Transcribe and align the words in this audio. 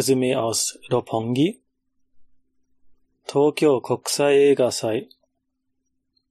Resümee 0.00 0.34
aus 0.34 0.78
Roppongi. 0.90 1.60
Tokyo 3.26 3.82
Kokusai 3.82 4.52
Eigasai 4.52 5.10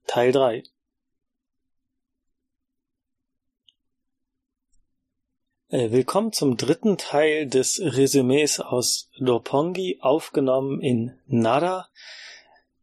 Teil 0.08 0.32
3 0.32 0.64
Äh, 5.70 5.92
Willkommen 5.92 6.34
zum 6.34 6.58
dritten 6.58 6.98
Teil 6.98 7.46
des 7.46 7.80
Resümees 7.80 8.60
aus 8.60 9.12
Roppongi, 9.22 10.00
aufgenommen 10.02 10.82
in 10.82 11.20
Nara. 11.28 11.90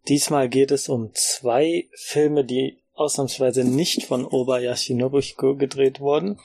Diesmal 0.06 0.48
geht 0.48 0.70
es 0.70 0.88
um 0.88 1.10
zwei 1.14 1.88
Filme, 1.94 2.44
die 2.44 2.78
ausnahmsweise 2.94 3.64
nicht 3.64 4.04
von 4.04 4.24
Obayashi 4.24 4.94
Nobuhiko 4.94 5.56
gedreht 5.56 5.98
wurden, 5.98 6.38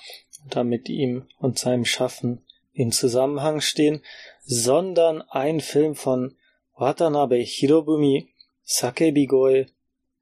da 0.49 0.63
mit 0.63 0.89
ihm 0.89 1.27
und 1.38 1.59
seinem 1.59 1.85
Schaffen 1.85 2.44
in 2.73 2.91
Zusammenhang 2.91 3.61
stehen, 3.61 4.02
sondern 4.41 5.22
ein 5.22 5.59
Film 5.59 5.95
von 5.95 6.36
Watanabe 6.76 7.36
Hirobumi, 7.36 8.34
Sakebigoe 8.64 9.67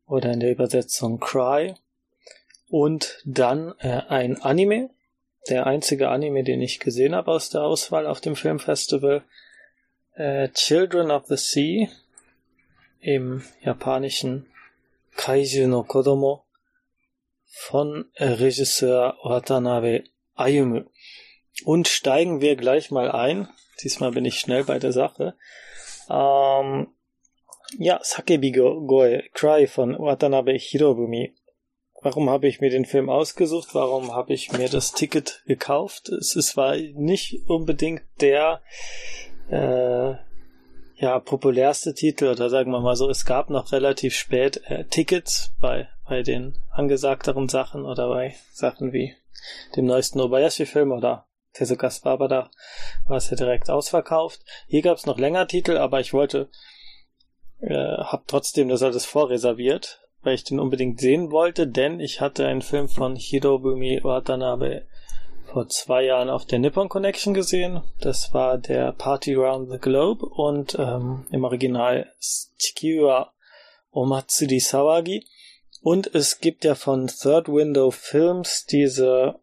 oder 0.06 0.34
in 0.34 0.40
der 0.40 0.52
Übersetzung 0.52 1.20
Cry 1.20 1.76
und 2.70 3.22
dann 3.26 3.74
äh, 3.80 4.02
ein 4.08 4.42
Anime, 4.42 4.90
der 5.50 5.66
einzige 5.66 6.10
Anime, 6.10 6.44
den 6.44 6.62
ich 6.62 6.80
gesehen 6.80 7.16
habe 7.16 7.32
aus 7.32 7.50
der 7.50 7.64
Auswahl 7.64 8.06
auf 8.06 8.22
dem 8.22 8.36
Filmfestival, 8.36 9.24
äh, 10.16 10.50
Children 10.50 11.12
of 11.12 11.26
the 11.28 11.38
Sea 11.38 11.88
im 13.00 13.44
japanischen 13.62 14.48
Kaiju 15.16 15.68
no 15.68 15.84
Kodomo 15.84 16.44
von 17.46 18.06
äh, 18.16 18.26
Regisseur 18.26 19.18
Watanabe 19.24 20.04
Ayumu. 20.36 20.84
Und 21.66 21.88
steigen 21.88 22.42
wir 22.42 22.56
gleich 22.56 22.92
mal 22.92 23.12
ein. 23.12 23.50
Diesmal 23.84 24.12
bin 24.12 24.26
ich 24.26 24.40
schnell 24.40 24.64
bei 24.64 24.80
der 24.80 24.92
Sache. 24.92 25.36
Ähm, 26.10 26.88
ja, 27.78 28.00
Sakebi 28.02 28.52
Goe, 28.52 29.24
Cry 29.34 29.68
von 29.68 29.98
Watanabe 29.98 30.54
Hirobumi. 30.54 31.36
Warum 32.02 32.30
habe 32.30 32.48
ich 32.48 32.62
mir 32.62 32.70
den 32.70 32.86
Film 32.86 33.10
ausgesucht? 33.10 33.70
Warum 33.74 34.14
habe 34.14 34.34
ich 34.34 34.52
mir 34.54 34.70
das 34.70 34.94
Ticket 34.94 35.44
gekauft? 35.46 36.10
Es, 36.10 36.36
es 36.36 36.56
war 36.56 36.76
nicht 36.76 37.48
unbedingt 37.48 38.04
der 38.22 38.62
äh, 39.50 40.16
ja, 40.96 41.20
populärste 41.20 41.94
Titel, 41.94 42.28
oder 42.28 42.50
sagen 42.50 42.72
wir 42.72 42.82
mal 42.82 42.96
so, 42.96 43.10
es 43.10 43.26
gab 43.26 43.50
noch 43.50 43.72
relativ 43.72 44.16
spät 44.16 44.62
äh, 44.68 44.86
Tickets 44.86 45.54
bei, 45.60 45.88
bei 46.08 46.24
den 46.24 46.58
angesagteren 46.72 47.48
Sachen 47.48 47.86
oder 47.86 48.10
bei 48.10 48.36
Sachen 48.52 48.92
wie 48.92 49.16
dem 49.76 49.86
neuesten 49.86 50.20
Obayashi-Film 50.20 50.92
oder 50.92 51.29
Tezukas 51.60 52.00
Barbada 52.00 52.50
war 53.08 53.18
es 53.18 53.30
ja 53.30 53.36
direkt 53.36 53.70
ausverkauft. 53.70 54.40
Hier 54.68 54.82
gab 54.82 54.98
es 54.98 55.06
noch 55.06 55.20
länger 55.20 55.46
Titel, 55.46 55.78
aber 55.78 56.00
ich 56.00 56.14
wollte, 56.14 56.50
äh, 57.60 57.74
hab 57.74 58.28
trotzdem 58.28 58.70
das 58.70 58.82
alles 58.82 59.06
vorreserviert, 59.06 60.02
weil 60.22 60.36
ich 60.36 60.46
den 60.46 60.60
unbedingt 60.60 61.02
sehen 61.02 61.32
wollte, 61.32 61.68
denn 61.68 62.00
ich 62.00 62.22
hatte 62.22 62.48
einen 62.48 62.62
Film 62.62 62.88
von 62.88 63.18
Hirobumi 63.18 64.00
Watanabe 64.02 64.88
vor 65.52 65.68
zwei 65.68 66.06
Jahren 66.06 66.30
auf 66.30 66.46
der 66.46 66.60
Nippon 66.60 66.88
Connection 66.88 67.34
gesehen. 67.34 67.82
Das 68.00 68.34
war 68.34 68.58
der 68.58 68.94
Party 68.94 69.34
Round 69.34 69.70
the 69.70 69.80
Globe 69.80 70.26
und 70.26 70.78
ähm, 70.80 71.26
im 71.30 71.44
Original 71.44 72.10
Chikiwa 72.58 73.34
Omatsuri 73.92 74.62
Sawagi. 74.62 75.26
Und 75.82 76.14
es 76.16 76.40
gibt 76.40 76.64
ja 76.64 76.76
von 76.76 77.08
Third 77.08 77.50
Window 77.50 77.92
Films 77.92 78.66
diese 78.66 79.40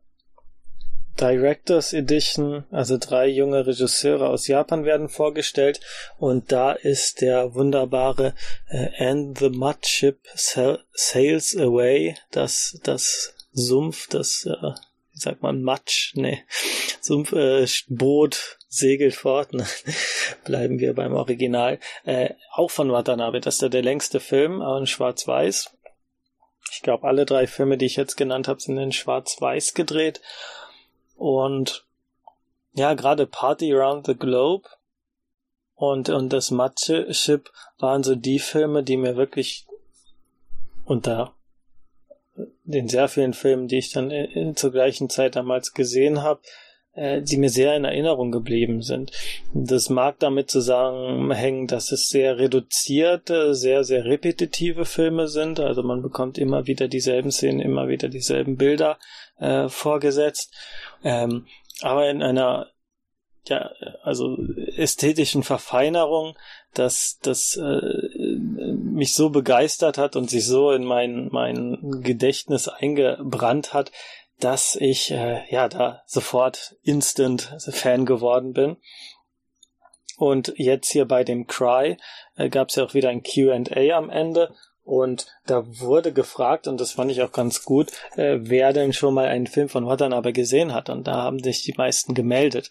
Directors 1.20 1.92
Edition, 1.92 2.64
also 2.70 2.98
drei 2.98 3.28
junge 3.28 3.66
Regisseure 3.66 4.28
aus 4.28 4.46
Japan 4.46 4.84
werden 4.84 5.08
vorgestellt. 5.08 5.80
Und 6.18 6.52
da 6.52 6.72
ist 6.72 7.20
der 7.20 7.54
wunderbare 7.54 8.34
äh, 8.68 8.88
And 8.98 9.38
the 9.38 9.48
Mud 9.48 9.86
Ship 9.86 10.18
Sails 10.34 11.56
Away, 11.56 12.16
das, 12.30 12.78
das 12.82 13.34
Sumpf, 13.52 14.08
das, 14.08 14.46
äh, 14.46 14.74
wie 15.12 15.18
sagt 15.18 15.42
man, 15.42 15.62
Matsch, 15.62 16.12
nee, 16.14 16.42
Sumpf, 17.00 17.32
äh, 17.32 17.66
Boot 17.88 18.58
segelt 18.68 19.14
fort, 19.14 19.54
ne? 19.54 19.66
bleiben 20.44 20.78
wir 20.78 20.94
beim 20.94 21.14
Original, 21.14 21.78
äh, 22.04 22.34
auch 22.52 22.70
von 22.70 22.92
Watanabe, 22.92 23.40
das 23.40 23.56
ist 23.56 23.62
ja 23.62 23.68
der 23.68 23.82
längste 23.82 24.20
Film, 24.20 24.60
auch 24.60 24.78
in 24.78 24.86
Schwarz-Weiß. 24.86 25.72
Ich 26.72 26.82
glaube, 26.82 27.06
alle 27.06 27.24
drei 27.24 27.46
Filme, 27.46 27.78
die 27.78 27.86
ich 27.86 27.96
jetzt 27.96 28.16
genannt 28.16 28.48
habe, 28.48 28.60
sind 28.60 28.76
in 28.76 28.92
Schwarz-Weiß 28.92 29.72
gedreht 29.74 30.20
und 31.16 31.84
ja, 32.74 32.94
gerade 32.94 33.26
Party 33.26 33.72
Around 33.74 34.06
the 34.06 34.14
Globe 34.14 34.68
und, 35.74 36.08
und 36.08 36.32
das 36.32 36.50
Mathe-Ship 36.50 37.50
waren 37.78 38.02
so 38.02 38.14
die 38.14 38.38
Filme, 38.38 38.82
die 38.82 38.96
mir 38.96 39.16
wirklich 39.16 39.66
unter 40.84 41.34
den 42.64 42.88
sehr 42.88 43.08
vielen 43.08 43.34
Filmen, 43.34 43.68
die 43.68 43.78
ich 43.78 43.92
dann 43.92 44.10
in, 44.10 44.26
in 44.26 44.56
zur 44.56 44.72
gleichen 44.72 45.08
Zeit 45.08 45.36
damals 45.36 45.72
gesehen 45.72 46.22
habe, 46.22 46.40
äh, 46.96 47.22
die 47.22 47.36
mir 47.36 47.50
sehr 47.50 47.76
in 47.76 47.84
Erinnerung 47.84 48.32
geblieben 48.32 48.82
sind. 48.82 49.12
Das 49.52 49.90
mag 49.90 50.18
damit 50.18 50.50
zusammenhängen, 50.50 51.66
dass 51.66 51.92
es 51.92 52.08
sehr 52.08 52.38
reduzierte, 52.38 53.54
sehr, 53.54 53.84
sehr 53.84 54.04
repetitive 54.04 54.84
Filme 54.84 55.28
sind. 55.28 55.60
Also 55.60 55.82
man 55.82 56.02
bekommt 56.02 56.38
immer 56.38 56.66
wieder 56.66 56.88
dieselben 56.88 57.30
Szenen, 57.30 57.60
immer 57.60 57.88
wieder 57.88 58.08
dieselben 58.08 58.56
Bilder 58.56 58.98
äh, 59.38 59.68
vorgesetzt. 59.68 60.54
Ähm, 61.04 61.46
aber 61.82 62.08
in 62.08 62.22
einer 62.22 62.68
ja, 63.48 63.70
also 64.02 64.36
ästhetischen 64.76 65.42
Verfeinerung, 65.42 66.36
dass 66.74 67.18
das 67.22 67.56
äh, 67.56 67.80
mich 68.38 69.14
so 69.14 69.30
begeistert 69.30 69.98
hat 69.98 70.16
und 70.16 70.30
sich 70.30 70.46
so 70.46 70.72
in 70.72 70.84
mein 70.84 71.28
mein 71.30 72.00
Gedächtnis 72.02 72.68
eingebrannt 72.68 73.72
hat, 73.72 73.92
dass 74.40 74.76
ich 74.76 75.10
äh, 75.10 75.42
ja 75.50 75.68
da 75.68 76.02
sofort 76.06 76.76
instant 76.82 77.56
Fan 77.70 78.06
geworden 78.06 78.52
bin. 78.52 78.76
Und 80.18 80.54
jetzt 80.56 80.90
hier 80.90 81.04
bei 81.06 81.24
dem 81.24 81.46
Cry 81.46 81.98
äh, 82.36 82.48
gab 82.48 82.68
es 82.68 82.76
ja 82.76 82.84
auch 82.84 82.94
wieder 82.94 83.10
ein 83.10 83.22
Q&A 83.22 83.96
am 83.96 84.10
Ende 84.10 84.54
und 84.86 85.26
da 85.46 85.64
wurde 85.80 86.12
gefragt, 86.12 86.68
und 86.68 86.80
das 86.80 86.92
fand 86.92 87.10
ich 87.10 87.20
auch 87.20 87.32
ganz 87.32 87.64
gut, 87.64 87.90
äh, 88.14 88.38
wer 88.40 88.72
denn 88.72 88.92
schon 88.92 89.14
mal 89.14 89.26
einen 89.26 89.48
Film 89.48 89.68
von 89.68 89.84
Watanabe 89.84 90.32
gesehen 90.32 90.72
hat. 90.72 90.90
Und 90.90 91.08
da 91.08 91.14
haben 91.14 91.42
sich 91.42 91.64
die 91.64 91.74
meisten 91.76 92.14
gemeldet. 92.14 92.70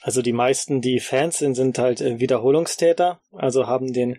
Also 0.00 0.22
die 0.22 0.32
meisten, 0.32 0.80
die 0.80 1.00
Fans 1.00 1.38
sind, 1.38 1.56
sind 1.56 1.76
halt 1.76 2.00
äh, 2.02 2.20
Wiederholungstäter, 2.20 3.20
also 3.32 3.66
haben 3.66 3.92
den 3.92 4.18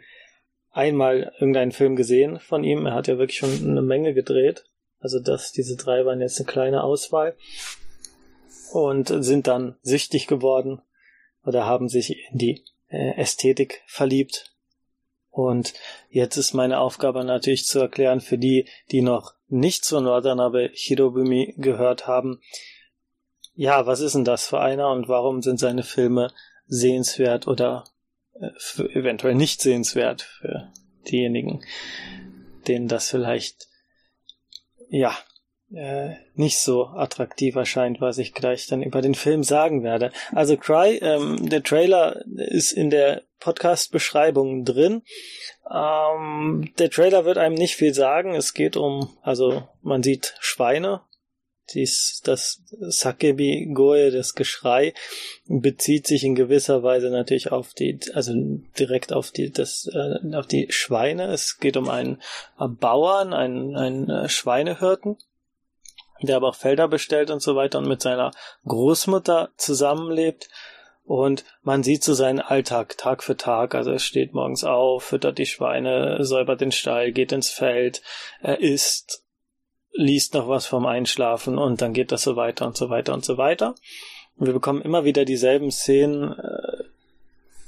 einmal 0.71 1.31
irgendeinen 1.39 1.71
Film 1.71 1.95
gesehen 1.95 2.41
von 2.41 2.65
ihm. 2.65 2.85
Er 2.85 2.95
hat 2.95 3.07
ja 3.07 3.17
wirklich 3.17 3.37
schon 3.37 3.65
eine 3.65 3.81
Menge 3.81 4.13
gedreht. 4.13 4.65
Also 5.01 5.19
das, 5.19 5.51
diese 5.51 5.75
drei 5.75 6.05
waren 6.05 6.21
jetzt 6.21 6.39
eine 6.39 6.47
kleine 6.47 6.83
Auswahl. 6.83 7.35
Und 8.71 9.09
sind 9.09 9.47
dann 9.47 9.75
süchtig 9.81 10.27
geworden 10.27 10.81
oder 11.43 11.65
haben 11.65 11.89
sich 11.89 12.15
in 12.31 12.37
die 12.37 12.63
äh, 12.87 13.17
Ästhetik 13.17 13.83
verliebt 13.85 14.51
und 15.31 15.73
jetzt 16.09 16.35
ist 16.35 16.53
meine 16.53 16.79
Aufgabe 16.79 17.23
natürlich 17.23 17.65
zu 17.65 17.79
erklären 17.79 18.19
für 18.19 18.37
die, 18.37 18.67
die 18.91 19.01
noch 19.01 19.33
nicht 19.47 19.85
zur 19.85 20.01
Nordanabe 20.01 20.69
Hirobumi 20.73 21.55
gehört 21.57 22.05
haben, 22.05 22.41
ja, 23.53 23.85
was 23.85 24.01
ist 24.01 24.15
denn 24.15 24.25
das 24.25 24.45
für 24.45 24.59
einer 24.59 24.91
und 24.91 25.07
warum 25.07 25.41
sind 25.41 25.57
seine 25.57 25.83
Filme 25.83 26.33
sehenswert 26.67 27.47
oder 27.47 27.85
äh, 28.33 28.49
eventuell 28.93 29.35
nicht 29.35 29.61
sehenswert 29.61 30.21
für 30.21 30.71
diejenigen, 31.09 31.63
denen 32.67 32.87
das 32.87 33.09
vielleicht 33.09 33.69
ja 34.91 35.17
äh, 35.73 36.15
nicht 36.35 36.59
so 36.59 36.87
attraktiv 36.87 37.55
erscheint, 37.55 38.01
was 38.01 38.17
ich 38.17 38.33
gleich 38.33 38.67
dann 38.67 38.83
über 38.83 39.01
den 39.01 39.15
Film 39.15 39.43
sagen 39.43 39.83
werde. 39.83 40.11
Also 40.33 40.57
Cry, 40.57 40.97
ähm, 40.97 41.49
der 41.49 41.63
Trailer 41.63 42.23
ist 42.35 42.73
in 42.73 42.89
der 42.89 43.23
Podcast-Beschreibung 43.39 44.65
drin. 44.65 45.01
Ähm, 45.73 46.71
der 46.77 46.89
Trailer 46.89 47.25
wird 47.25 47.37
einem 47.37 47.55
nicht 47.55 47.75
viel 47.75 47.93
sagen. 47.93 48.35
Es 48.35 48.53
geht 48.53 48.75
um, 48.75 49.17
also 49.21 49.63
man 49.81 50.03
sieht 50.03 50.35
Schweine. 50.39 51.01
Dies, 51.73 52.21
das 52.23 52.61
Sakebi 52.79 53.71
Goe, 53.73 54.11
das 54.11 54.35
Geschrei, 54.35 54.93
bezieht 55.47 56.07
sich 56.07 56.23
in 56.23 56.35
gewisser 56.35 56.83
Weise 56.83 57.09
natürlich 57.09 57.51
auf 57.51 57.73
die, 57.73 57.99
also 58.13 58.33
direkt 58.77 59.13
auf 59.13 59.31
die, 59.31 59.51
das, 59.51 59.89
äh, 59.93 60.35
auf 60.35 60.47
die 60.47 60.67
Schweine. 60.69 61.31
Es 61.31 61.59
geht 61.59 61.77
um 61.77 61.89
einen 61.89 62.21
Bauern, 62.57 63.33
einen, 63.33 63.75
einen 63.75 64.09
äh, 64.09 64.29
Schweinehirten 64.29 65.17
der 66.27 66.35
aber 66.35 66.49
auch 66.49 66.55
Felder 66.55 66.87
bestellt 66.87 67.31
und 67.31 67.41
so 67.41 67.55
weiter 67.55 67.79
und 67.79 67.87
mit 67.87 68.01
seiner 68.01 68.31
Großmutter 68.67 69.49
zusammenlebt. 69.57 70.49
Und 71.03 71.43
man 71.63 71.83
sieht 71.83 72.03
so 72.03 72.13
seinen 72.13 72.39
Alltag 72.39 72.97
Tag 72.97 73.23
für 73.23 73.35
Tag. 73.35 73.75
Also 73.75 73.91
er 73.91 73.99
steht 73.99 74.33
morgens 74.33 74.63
auf, 74.63 75.03
füttert 75.03 75.39
die 75.39 75.45
Schweine, 75.45 76.23
säubert 76.23 76.61
den 76.61 76.71
Stall, 76.71 77.11
geht 77.11 77.31
ins 77.31 77.49
Feld, 77.49 78.01
er 78.39 78.59
isst, 78.59 79.23
liest 79.93 80.33
noch 80.33 80.47
was 80.47 80.65
vom 80.65 80.85
Einschlafen 80.85 81.57
und 81.57 81.81
dann 81.81 81.93
geht 81.93 82.11
das 82.11 82.23
so 82.23 82.35
weiter 82.35 82.65
und 82.65 82.77
so 82.77 82.89
weiter 82.89 83.13
und 83.13 83.25
so 83.25 83.37
weiter. 83.37 83.75
Und 84.37 84.47
wir 84.47 84.53
bekommen 84.53 84.81
immer 84.81 85.03
wieder 85.03 85.25
dieselben 85.25 85.71
Szenen, 85.71 86.31
äh, 86.31 86.83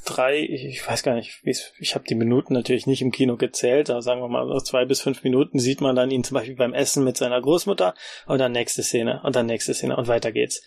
drei, 0.05 0.39
ich 0.39 0.85
weiß 0.85 1.03
gar 1.03 1.15
nicht, 1.15 1.41
ich 1.43 1.95
habe 1.95 2.05
die 2.07 2.15
Minuten 2.15 2.53
natürlich 2.53 2.87
nicht 2.87 3.01
im 3.01 3.11
Kino 3.11 3.37
gezählt, 3.37 3.89
aber 3.89 4.01
sagen 4.01 4.21
wir 4.21 4.27
mal 4.27 4.61
zwei 4.63 4.85
bis 4.85 5.01
fünf 5.01 5.23
Minuten 5.23 5.59
sieht 5.59 5.81
man 5.81 5.95
dann 5.95 6.11
ihn 6.11 6.23
zum 6.23 6.35
Beispiel 6.35 6.55
beim 6.55 6.73
Essen 6.73 7.03
mit 7.03 7.17
seiner 7.17 7.41
Großmutter 7.41 7.93
und 8.27 8.39
dann 8.39 8.51
nächste 8.51 8.83
Szene 8.83 9.21
und 9.23 9.35
dann 9.35 9.45
nächste 9.45 9.73
Szene 9.73 9.95
und 9.95 10.07
weiter 10.07 10.31
geht's. 10.31 10.61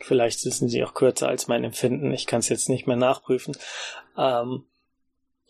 Vielleicht 0.00 0.40
sind 0.40 0.68
sie 0.68 0.84
auch 0.84 0.94
kürzer 0.94 1.28
als 1.28 1.46
mein 1.46 1.64
Empfinden, 1.64 2.12
ich 2.12 2.26
kann 2.26 2.40
es 2.40 2.48
jetzt 2.48 2.68
nicht 2.68 2.86
mehr 2.86 2.96
nachprüfen. 2.96 3.56
Ähm, 4.18 4.64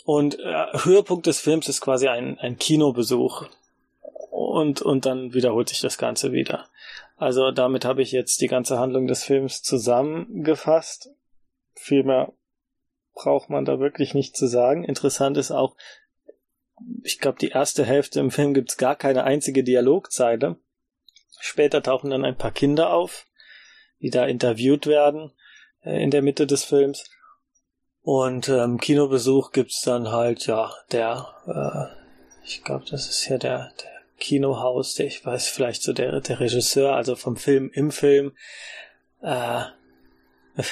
und 0.04 0.38
äh, 0.38 0.66
Höhepunkt 0.84 1.26
des 1.26 1.40
Films 1.40 1.68
ist 1.68 1.80
quasi 1.80 2.08
ein, 2.08 2.38
ein 2.38 2.58
Kinobesuch 2.58 3.46
und, 4.54 4.82
und 4.82 5.04
dann 5.04 5.34
wiederholt 5.34 5.68
sich 5.68 5.80
das 5.80 5.98
Ganze 5.98 6.30
wieder. 6.30 6.68
Also 7.16 7.50
damit 7.50 7.84
habe 7.84 8.02
ich 8.02 8.12
jetzt 8.12 8.40
die 8.40 8.46
ganze 8.46 8.78
Handlung 8.78 9.08
des 9.08 9.24
Films 9.24 9.62
zusammengefasst. 9.62 11.10
Vielmehr 11.74 12.32
braucht 13.14 13.50
man 13.50 13.64
da 13.64 13.80
wirklich 13.80 14.14
nicht 14.14 14.36
zu 14.36 14.46
sagen. 14.46 14.84
Interessant 14.84 15.36
ist 15.38 15.50
auch, 15.50 15.76
ich 17.02 17.18
glaube, 17.18 17.38
die 17.40 17.48
erste 17.48 17.84
Hälfte 17.84 18.20
im 18.20 18.30
Film 18.30 18.54
gibt's 18.54 18.76
gar 18.76 18.94
keine 18.94 19.24
einzige 19.24 19.64
Dialogzeile. 19.64 20.56
Später 21.40 21.82
tauchen 21.82 22.10
dann 22.10 22.24
ein 22.24 22.38
paar 22.38 22.52
Kinder 22.52 22.92
auf, 22.92 23.26
die 24.00 24.10
da 24.10 24.24
interviewt 24.24 24.86
werden 24.86 25.32
äh, 25.82 26.00
in 26.00 26.12
der 26.12 26.22
Mitte 26.22 26.46
des 26.46 26.62
Films. 26.62 27.10
Und 28.02 28.48
ähm, 28.48 28.78
Kinobesuch 28.78 29.50
gibt's 29.50 29.82
dann 29.82 30.12
halt, 30.12 30.46
ja, 30.46 30.72
der, 30.92 31.26
äh, 31.46 32.44
ich 32.44 32.62
glaube, 32.62 32.84
das 32.88 33.08
ist 33.08 33.26
ja 33.26 33.38
der, 33.38 33.72
der 33.82 33.93
Kinohaus, 34.18 34.98
ich 34.98 35.24
weiß 35.24 35.48
vielleicht 35.48 35.82
so 35.82 35.92
der, 35.92 36.20
der 36.20 36.40
Regisseur, 36.40 36.94
also 36.94 37.16
vom 37.16 37.36
Film 37.36 37.70
im 37.72 37.90
Film. 37.90 38.32
Äh, 39.22 39.64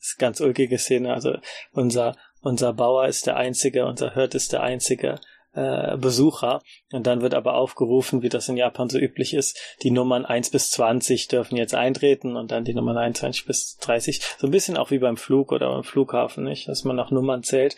ist 0.00 0.18
ganz 0.18 0.40
ulkige 0.40 0.78
Szene. 0.78 1.12
Also 1.12 1.38
unser, 1.72 2.16
unser 2.40 2.72
Bauer 2.72 3.06
ist 3.06 3.26
der 3.26 3.36
einzige, 3.36 3.86
unser 3.86 4.14
Hirt 4.14 4.34
ist 4.34 4.52
der 4.52 4.62
einzige 4.62 5.20
äh, 5.52 5.96
Besucher. 5.96 6.62
Und 6.92 7.06
dann 7.06 7.20
wird 7.20 7.34
aber 7.34 7.54
aufgerufen, 7.54 8.22
wie 8.22 8.28
das 8.28 8.48
in 8.48 8.56
Japan 8.56 8.88
so 8.88 8.98
üblich 8.98 9.34
ist, 9.34 9.58
die 9.82 9.90
Nummern 9.90 10.24
1 10.24 10.50
bis 10.50 10.70
20 10.70 11.28
dürfen 11.28 11.56
jetzt 11.56 11.74
eintreten 11.74 12.36
und 12.36 12.50
dann 12.50 12.64
die 12.64 12.74
Nummern 12.74 12.96
21 12.96 13.44
bis 13.44 13.76
30. 13.78 14.22
So 14.38 14.46
ein 14.46 14.50
bisschen 14.50 14.76
auch 14.76 14.90
wie 14.90 14.98
beim 14.98 15.16
Flug 15.16 15.52
oder 15.52 15.70
beim 15.70 15.84
Flughafen, 15.84 16.44
nicht? 16.44 16.68
Dass 16.68 16.84
man 16.84 16.96
nach 16.96 17.10
Nummern 17.10 17.42
zählt. 17.42 17.76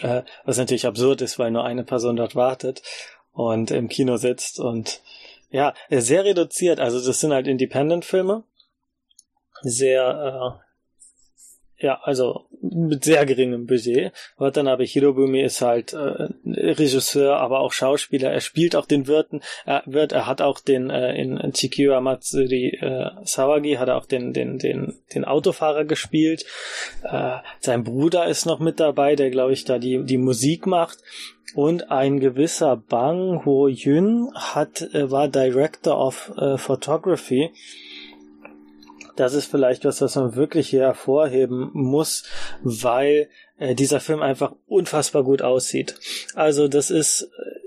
Äh, 0.00 0.22
was 0.44 0.58
natürlich 0.58 0.86
absurd 0.86 1.20
ist, 1.22 1.38
weil 1.38 1.50
nur 1.50 1.64
eine 1.64 1.84
Person 1.84 2.16
dort 2.16 2.34
wartet 2.34 2.82
und 3.32 3.70
im 3.70 3.88
Kino 3.88 4.16
sitzt 4.16 4.60
und 4.60 5.02
ja, 5.50 5.74
sehr 5.90 6.24
reduziert. 6.24 6.80
Also 6.80 7.04
das 7.04 7.20
sind 7.20 7.32
halt 7.32 7.46
Independent-Filme. 7.46 8.44
Sehr, 9.62 10.60
äh, 10.62 10.69
ja, 11.80 11.98
also 12.02 12.46
mit 12.60 13.04
sehr 13.04 13.24
geringem 13.24 13.66
Budget. 13.66 14.12
Watanabe 14.36 14.84
Hirobumi 14.84 15.42
ist 15.42 15.62
halt 15.62 15.94
äh, 15.94 16.28
Regisseur, 16.44 17.38
aber 17.38 17.60
auch 17.60 17.72
Schauspieler. 17.72 18.30
Er 18.30 18.40
spielt 18.40 18.76
auch 18.76 18.84
den 18.84 19.06
Wirten. 19.06 19.40
Er 19.64 19.82
wird, 19.86 20.12
er 20.12 20.26
hat 20.26 20.42
auch 20.42 20.60
den 20.60 20.90
äh, 20.90 21.14
in 21.14 21.38
Chikiwa 21.52 22.00
Matsuri 22.00 22.78
äh, 22.80 23.10
Sawagi 23.24 23.74
hat 23.74 23.88
er 23.88 23.96
auch 23.96 24.06
den 24.06 24.32
den 24.32 24.58
den 24.58 24.98
den 25.14 25.24
Autofahrer 25.24 25.84
gespielt. 25.84 26.44
Äh, 27.02 27.38
sein 27.60 27.82
Bruder 27.82 28.26
ist 28.26 28.44
noch 28.44 28.60
mit 28.60 28.78
dabei, 28.78 29.16
der 29.16 29.30
glaube 29.30 29.52
ich 29.52 29.64
da 29.64 29.78
die 29.78 30.04
die 30.04 30.18
Musik 30.18 30.66
macht. 30.66 30.98
Und 31.54 31.90
ein 31.90 32.20
gewisser 32.20 32.76
Bang 32.76 33.44
Ho 33.44 33.66
Yun 33.66 34.30
hat 34.34 34.82
äh, 34.94 35.10
war 35.10 35.28
Director 35.28 35.98
of 35.98 36.32
äh, 36.36 36.58
Photography 36.58 37.50
das 39.20 39.34
ist 39.34 39.50
vielleicht 39.50 39.84
was, 39.84 40.00
was 40.00 40.16
man 40.16 40.34
wirklich 40.34 40.68
hier 40.70 40.80
hervorheben 40.80 41.70
muss, 41.74 42.24
weil 42.62 43.28
äh, 43.58 43.74
dieser 43.74 44.00
Film 44.00 44.22
einfach 44.22 44.54
unfassbar 44.66 45.24
gut 45.24 45.42
aussieht. 45.42 45.94
Also 46.34 46.68
das 46.68 46.90
ist 46.90 47.22
äh, 47.22 47.60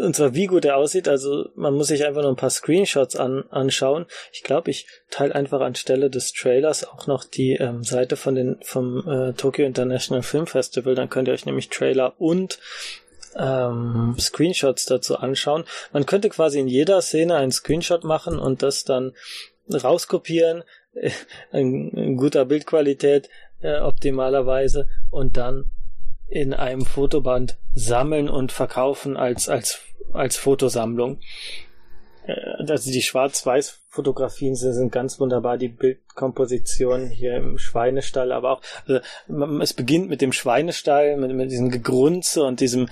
und 0.00 0.16
zwar 0.16 0.34
wie 0.34 0.46
gut 0.46 0.64
er 0.64 0.78
aussieht, 0.78 1.06
also 1.06 1.50
man 1.54 1.74
muss 1.74 1.88
sich 1.88 2.04
einfach 2.04 2.22
nur 2.22 2.32
ein 2.32 2.36
paar 2.36 2.50
Screenshots 2.50 3.14
an, 3.14 3.44
anschauen. 3.50 4.06
Ich 4.32 4.42
glaube, 4.42 4.70
ich 4.70 4.86
teile 5.10 5.34
einfach 5.34 5.60
anstelle 5.60 6.10
des 6.10 6.32
Trailers 6.32 6.88
auch 6.88 7.06
noch 7.06 7.22
die 7.22 7.52
ähm, 7.52 7.84
Seite 7.84 8.16
von 8.16 8.34
den 8.34 8.56
vom 8.62 9.06
äh, 9.06 9.32
Tokyo 9.34 9.66
International 9.66 10.22
Film 10.22 10.48
Festival, 10.48 10.96
dann 10.96 11.10
könnt 11.10 11.28
ihr 11.28 11.34
euch 11.34 11.46
nämlich 11.46 11.68
Trailer 11.68 12.14
und 12.18 12.58
ähm, 13.36 14.16
Screenshots 14.18 14.86
dazu 14.86 15.18
anschauen. 15.18 15.64
Man 15.92 16.06
könnte 16.06 16.30
quasi 16.30 16.58
in 16.58 16.66
jeder 16.66 17.00
Szene 17.00 17.36
einen 17.36 17.52
Screenshot 17.52 18.02
machen 18.02 18.40
und 18.40 18.62
das 18.62 18.82
dann 18.82 19.12
rauskopieren, 19.72 20.64
in 21.52 22.16
guter 22.16 22.44
Bildqualität 22.44 23.28
äh, 23.60 23.78
optimalerweise 23.78 24.88
und 25.10 25.36
dann 25.36 25.70
in 26.28 26.54
einem 26.54 26.84
Fotoband 26.84 27.58
sammeln 27.74 28.28
und 28.28 28.52
verkaufen 28.52 29.16
als 29.16 29.48
als 29.48 29.80
als 30.12 30.36
Fotosammlung. 30.36 31.20
Also 32.68 32.90
die 32.90 33.02
Schwarz-Weiß-Fotografien 33.02 34.54
sind 34.54 34.92
ganz 34.92 35.18
wunderbar, 35.18 35.56
die 35.56 35.68
Bildkomposition 35.68 37.08
hier 37.08 37.36
im 37.36 37.58
Schweinestall, 37.58 38.30
aber 38.32 38.52
auch 38.52 38.62
also, 38.86 39.00
es 39.60 39.72
beginnt 39.72 40.10
mit 40.10 40.20
dem 40.20 40.32
Schweinestall, 40.32 41.16
mit, 41.16 41.32
mit 41.32 41.50
diesem 41.50 41.70
Gegrunze 41.70 42.44
und 42.44 42.60
diesem 42.60 42.88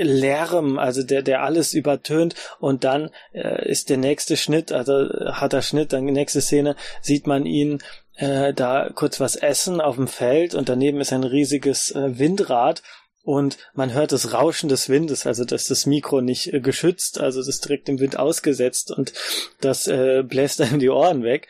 Lärm, 0.00 0.78
also 0.78 1.02
der, 1.02 1.22
der 1.22 1.42
alles 1.42 1.74
übertönt 1.74 2.34
und 2.60 2.84
dann 2.84 3.10
äh, 3.32 3.68
ist 3.68 3.90
der 3.90 3.98
nächste 3.98 4.36
Schnitt, 4.36 4.72
also 4.72 5.08
hat 5.32 5.52
der 5.52 5.62
Schnitt, 5.62 5.92
dann 5.92 6.04
nächste 6.04 6.40
Szene, 6.40 6.76
sieht 7.00 7.26
man 7.26 7.46
ihn 7.46 7.78
äh, 8.16 8.52
da 8.52 8.90
kurz 8.94 9.20
was 9.20 9.36
essen 9.36 9.80
auf 9.80 9.96
dem 9.96 10.08
Feld 10.08 10.54
und 10.54 10.68
daneben 10.68 11.00
ist 11.00 11.12
ein 11.12 11.24
riesiges 11.24 11.90
äh, 11.90 12.18
Windrad 12.18 12.82
und 13.24 13.58
man 13.74 13.92
hört 13.92 14.12
das 14.12 14.32
Rauschen 14.32 14.68
des 14.68 14.88
Windes, 14.88 15.26
also 15.26 15.44
dass 15.44 15.66
das 15.66 15.86
Mikro 15.86 16.20
nicht 16.20 16.52
äh, 16.52 16.60
geschützt, 16.60 17.20
also 17.20 17.42
das 17.42 17.60
direkt 17.60 17.88
im 17.88 18.00
Wind 18.00 18.18
ausgesetzt 18.18 18.90
und 18.90 19.12
das 19.60 19.86
äh, 19.86 20.22
bläst 20.22 20.60
einem 20.60 20.80
die 20.80 20.90
Ohren 20.90 21.22
weg. 21.22 21.48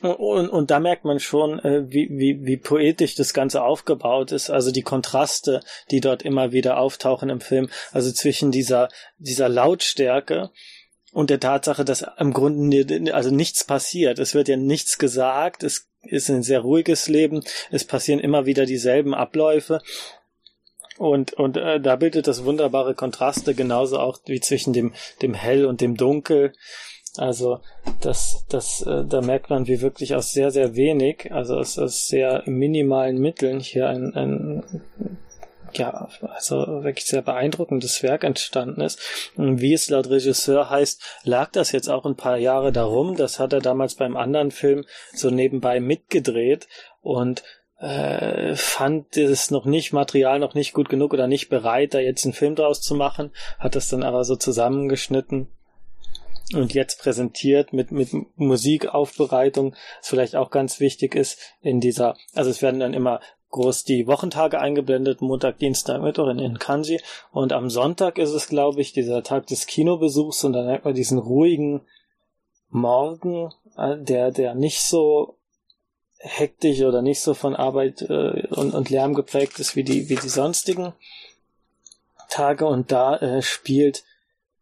Und, 0.00 0.48
und 0.48 0.70
da 0.70 0.78
merkt 0.78 1.04
man 1.04 1.20
schon, 1.20 1.58
äh, 1.60 1.90
wie, 1.90 2.08
wie, 2.10 2.44
wie 2.44 2.56
poetisch 2.58 3.14
das 3.14 3.32
Ganze 3.32 3.62
aufgebaut 3.62 4.30
ist. 4.30 4.50
Also 4.50 4.70
die 4.70 4.82
Kontraste, 4.82 5.60
die 5.90 6.00
dort 6.00 6.22
immer 6.22 6.52
wieder 6.52 6.78
auftauchen 6.78 7.30
im 7.30 7.40
Film. 7.40 7.70
Also 7.92 8.12
zwischen 8.12 8.50
dieser, 8.50 8.88
dieser 9.18 9.48
Lautstärke 9.48 10.50
und 11.12 11.30
der 11.30 11.40
Tatsache, 11.40 11.84
dass 11.84 12.04
im 12.18 12.34
Grunde 12.34 13.14
also 13.14 13.30
nichts 13.30 13.64
passiert. 13.64 14.18
Es 14.18 14.34
wird 14.34 14.48
ja 14.48 14.56
nichts 14.56 14.98
gesagt. 14.98 15.62
Es 15.62 15.88
ist 16.02 16.28
ein 16.28 16.42
sehr 16.42 16.60
ruhiges 16.60 17.08
Leben. 17.08 17.42
Es 17.70 17.84
passieren 17.84 18.20
immer 18.20 18.44
wieder 18.44 18.66
dieselben 18.66 19.14
Abläufe. 19.14 19.80
Und, 20.98 21.34
und 21.34 21.56
äh, 21.56 21.80
da 21.80 21.96
bildet 21.96 22.26
das 22.26 22.44
wunderbare 22.44 22.94
Kontraste 22.94 23.54
genauso 23.54 23.98
auch 23.98 24.18
wie 24.26 24.40
zwischen 24.40 24.72
dem, 24.72 24.94
dem 25.22 25.34
Hell 25.34 25.66
und 25.66 25.80
dem 25.80 25.96
Dunkel. 25.96 26.52
Also 27.18 27.60
das, 28.00 28.44
das, 28.48 28.82
äh, 28.82 29.04
da 29.04 29.20
merkt 29.20 29.50
man, 29.50 29.66
wie 29.66 29.80
wirklich 29.80 30.14
aus 30.14 30.32
sehr, 30.32 30.50
sehr 30.50 30.76
wenig, 30.76 31.32
also 31.32 31.56
aus, 31.56 31.78
aus 31.78 32.08
sehr 32.08 32.42
minimalen 32.46 33.18
Mitteln 33.18 33.60
hier 33.60 33.88
ein, 33.88 34.14
ein 34.14 34.82
ja, 35.72 36.08
also 36.34 36.84
wirklich 36.84 37.06
sehr 37.06 37.22
beeindruckendes 37.22 38.02
Werk 38.02 38.24
entstanden 38.24 38.80
ist. 38.80 38.98
Und 39.36 39.60
wie 39.60 39.74
es 39.74 39.90
laut 39.90 40.08
Regisseur 40.08 40.70
heißt, 40.70 41.02
lag 41.24 41.50
das 41.52 41.72
jetzt 41.72 41.88
auch 41.88 42.06
ein 42.06 42.16
paar 42.16 42.38
Jahre 42.38 42.72
darum. 42.72 43.16
Das 43.16 43.38
hat 43.38 43.52
er 43.52 43.60
damals 43.60 43.94
beim 43.94 44.16
anderen 44.16 44.50
Film 44.50 44.84
so 45.12 45.30
nebenbei 45.30 45.80
mitgedreht 45.80 46.66
und 47.02 47.42
äh, 47.78 48.54
fand 48.56 49.16
das 49.16 49.50
noch 49.50 49.66
nicht, 49.66 49.92
Material 49.92 50.38
noch 50.38 50.54
nicht 50.54 50.72
gut 50.72 50.88
genug 50.88 51.12
oder 51.12 51.26
nicht 51.26 51.48
bereit, 51.50 51.92
da 51.92 51.98
jetzt 51.98 52.24
einen 52.24 52.32
Film 52.32 52.54
draus 52.54 52.80
zu 52.80 52.94
machen, 52.94 53.32
hat 53.58 53.76
das 53.76 53.88
dann 53.88 54.02
aber 54.02 54.24
so 54.24 54.36
zusammengeschnitten 54.36 55.48
und 56.54 56.74
jetzt 56.74 57.00
präsentiert 57.00 57.72
mit, 57.72 57.90
mit 57.90 58.10
Musikaufbereitung, 58.36 59.74
was 60.00 60.08
vielleicht 60.08 60.36
auch 60.36 60.50
ganz 60.50 60.78
wichtig 60.78 61.14
ist 61.14 61.38
in 61.60 61.80
dieser, 61.80 62.16
also 62.34 62.50
es 62.50 62.62
werden 62.62 62.80
dann 62.80 62.94
immer 62.94 63.20
groß 63.50 63.84
die 63.84 64.06
Wochentage 64.06 64.60
eingeblendet, 64.60 65.22
Montag, 65.22 65.58
Dienstag, 65.58 66.02
Mittwoch 66.02 66.28
in, 66.28 66.38
in 66.38 66.58
Kanji. 66.58 67.00
Und 67.32 67.52
am 67.52 67.70
Sonntag 67.70 68.18
ist 68.18 68.30
es, 68.30 68.48
glaube 68.48 68.80
ich, 68.80 68.92
dieser 68.92 69.22
Tag 69.22 69.46
des 69.46 69.66
Kinobesuchs 69.66 70.44
und 70.44 70.52
dann 70.52 70.68
hat 70.68 70.84
man 70.84 70.94
diesen 70.94 71.18
ruhigen 71.18 71.82
Morgen, 72.68 73.52
äh, 73.76 73.96
der, 73.96 74.30
der 74.30 74.54
nicht 74.54 74.82
so 74.82 75.36
hektisch 76.18 76.82
oder 76.82 77.02
nicht 77.02 77.20
so 77.20 77.34
von 77.34 77.54
Arbeit 77.54 78.02
äh, 78.02 78.46
und, 78.48 78.74
und 78.74 78.90
Lärm 78.90 79.14
geprägt 79.14 79.58
ist 79.58 79.76
wie 79.76 79.84
die, 79.84 80.08
wie 80.08 80.16
die 80.16 80.28
sonstigen 80.28 80.92
Tage. 82.28 82.66
Und 82.66 82.92
da 82.92 83.16
äh, 83.16 83.42
spielt 83.42 84.04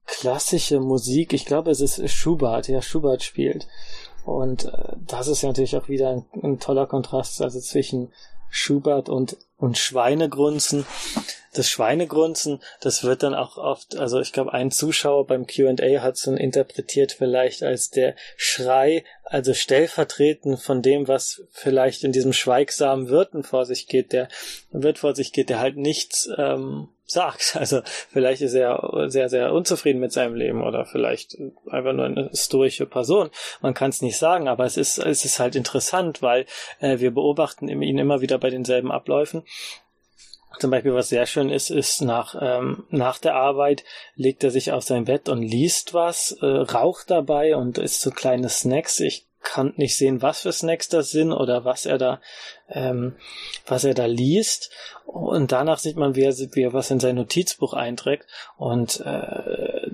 klassische 0.07 0.81
Musik. 0.81 1.33
Ich 1.33 1.47
glaube, 1.47 1.71
es 1.71 1.81
ist 1.81 2.11
Schubert, 2.11 2.69
ja, 2.69 2.83
Schubert 2.83 3.23
spielt. 3.23 3.67
Und 4.25 4.65
äh, 4.67 4.97
das 5.07 5.29
ist 5.29 5.43
ja 5.43 5.49
natürlich 5.49 5.77
auch 5.77 5.89
wieder 5.89 6.11
ein, 6.11 6.25
ein, 6.43 6.59
toller 6.59 6.87
Kontrast, 6.87 7.43
also 7.43 7.61
zwischen 7.61 8.13
Schubert 8.49 9.09
und, 9.09 9.37
und 9.59 9.79
Schweinegrunzen. 9.79 10.87
Das 11.53 11.69
Schweinegrunzen, 11.69 12.61
das 12.81 13.05
wird 13.05 13.23
dann 13.23 13.35
auch 13.35 13.59
oft, 13.59 13.97
also 13.97 14.21
ich 14.21 14.33
glaube, 14.33 14.53
ein 14.53 14.71
Zuschauer 14.71 15.27
beim 15.27 15.47
QA 15.47 16.01
hat 16.01 16.17
es 16.17 16.23
dann 16.23 16.37
interpretiert 16.37 17.13
vielleicht 17.13 17.63
als 17.63 17.91
der 17.91 18.17
Schrei 18.37 19.05
also 19.25 19.55
stellvertretend 19.55 20.61
von 20.61 20.83
dem, 20.83 21.09
was 21.09 21.43
vielleicht 21.51 22.05
in 22.05 22.13
diesem 22.13 22.33
schweigsamen 22.33 23.09
Wirten 23.09 23.43
vor 23.43 23.65
sich 23.65 23.87
geht, 23.87 24.13
der 24.13 24.29
Wirt 24.71 24.99
vor 24.99 25.15
sich 25.15 25.33
geht, 25.33 25.49
der 25.49 25.61
halt 25.61 25.77
nichts 25.77 26.29
ähm, 26.37 26.89
sagt. 27.07 27.57
Also 27.65 27.81
vielleicht 28.11 28.43
ist 28.43 28.55
er 28.55 29.07
sehr, 29.09 29.29
sehr 29.29 29.53
unzufrieden 29.53 30.01
mit 30.01 30.13
seinem 30.13 30.35
Leben 30.35 30.63
oder 30.63 30.85
vielleicht 30.85 31.37
einfach 31.71 31.93
nur 31.93 32.05
eine 32.05 32.29
historische 32.29 32.87
Person. 32.87 33.31
Man 33.63 33.75
kann 33.75 33.91
es 33.91 34.03
nicht 34.03 34.19
sagen, 34.19 34.49
aber 34.49 34.65
es 34.65 34.77
ist, 34.77 34.99
es 34.99 35.25
ist 35.25 35.39
halt 35.39 35.57
interessant, 35.57 36.21
weil 36.21 36.47
äh, 36.81 36.99
wir 36.99 37.13
beobachten 37.13 37.69
ihn 37.69 37.99
immer 37.99 38.21
wieder 38.21 38.39
bei 38.39 38.51
denselben 38.51 38.93
Abläufen 38.93 39.43
zum 40.59 40.71
Beispiel, 40.71 40.95
was 40.95 41.09
sehr 41.09 41.27
schön 41.27 41.51
ist, 41.51 41.71
ist 41.71 42.03
nach, 42.03 42.35
ähm, 42.41 42.85
nach 42.91 43.19
der 43.19 43.35
Arbeit 43.35 43.85
legt 44.15 44.45
er 44.45 44.51
sich 44.51 44.73
auf 44.73 44.85
sein 44.85 45.05
Bett 45.05 45.29
und 45.29 45.43
liest 45.43 45.95
was, 45.95 46.33
äh, 46.41 46.47
raucht 46.47 47.11
dabei 47.11 47.57
und 47.57 47.79
isst 47.79 48.01
so 48.01 48.11
kleine 48.11 48.49
Snacks. 48.49 49.01
Ich 49.01 49.27
kann 49.43 49.75
nicht 49.77 49.97
sehen, 49.97 50.23
was 50.23 50.41
für 50.41 50.53
Snacks 50.53 50.89
das 50.89 51.11
sind 51.11 51.33
oder 51.33 51.65
was 51.65 51.87
er 51.87 51.99
da, 51.99 52.21
ähm, 52.69 53.15
was 53.67 53.85
er 53.85 53.95
da 53.95 54.07
liest. 54.07 54.71
Und 55.07 55.53
danach 55.53 55.79
sieht 55.79 55.97
man, 55.97 56.17
wie 56.17 56.23
er, 56.23 56.33
wie 56.33 56.63
er 56.63 56.73
was 56.73 56.91
in 56.91 56.99
sein 56.99 57.17
Notizbuch 57.17 57.75
einträgt. 57.75 58.27
Und 58.57 59.01
äh, 59.01 59.91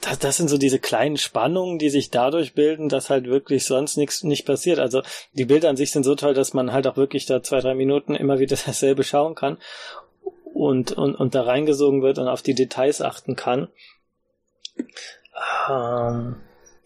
das, 0.00 0.18
das 0.18 0.36
sind 0.38 0.48
so 0.48 0.58
diese 0.58 0.78
kleinen 0.78 1.18
Spannungen, 1.18 1.78
die 1.78 1.90
sich 1.90 2.10
dadurch 2.10 2.54
bilden, 2.54 2.88
dass 2.88 3.10
halt 3.10 3.26
wirklich 3.26 3.64
sonst 3.64 3.96
nichts 3.96 4.22
nicht 4.22 4.46
passiert. 4.46 4.78
Also 4.78 5.02
die 5.34 5.44
Bilder 5.44 5.68
an 5.68 5.76
sich 5.76 5.90
sind 5.90 6.04
so 6.04 6.14
toll, 6.14 6.34
dass 6.34 6.54
man 6.54 6.72
halt 6.72 6.86
auch 6.86 6.96
wirklich 6.96 7.26
da 7.26 7.42
zwei, 7.42 7.60
drei 7.60 7.74
Minuten 7.74 8.14
immer 8.14 8.38
wieder 8.38 8.56
dasselbe 8.66 9.04
schauen 9.04 9.34
kann 9.34 9.58
und, 10.64 10.92
und, 10.92 11.14
und 11.14 11.34
da 11.34 11.42
reingesogen 11.42 12.02
wird 12.02 12.18
und 12.18 12.28
auf 12.28 12.42
die 12.42 12.54
Details 12.54 13.00
achten 13.00 13.36
kann. 13.36 13.68
Ähm, 15.68 16.36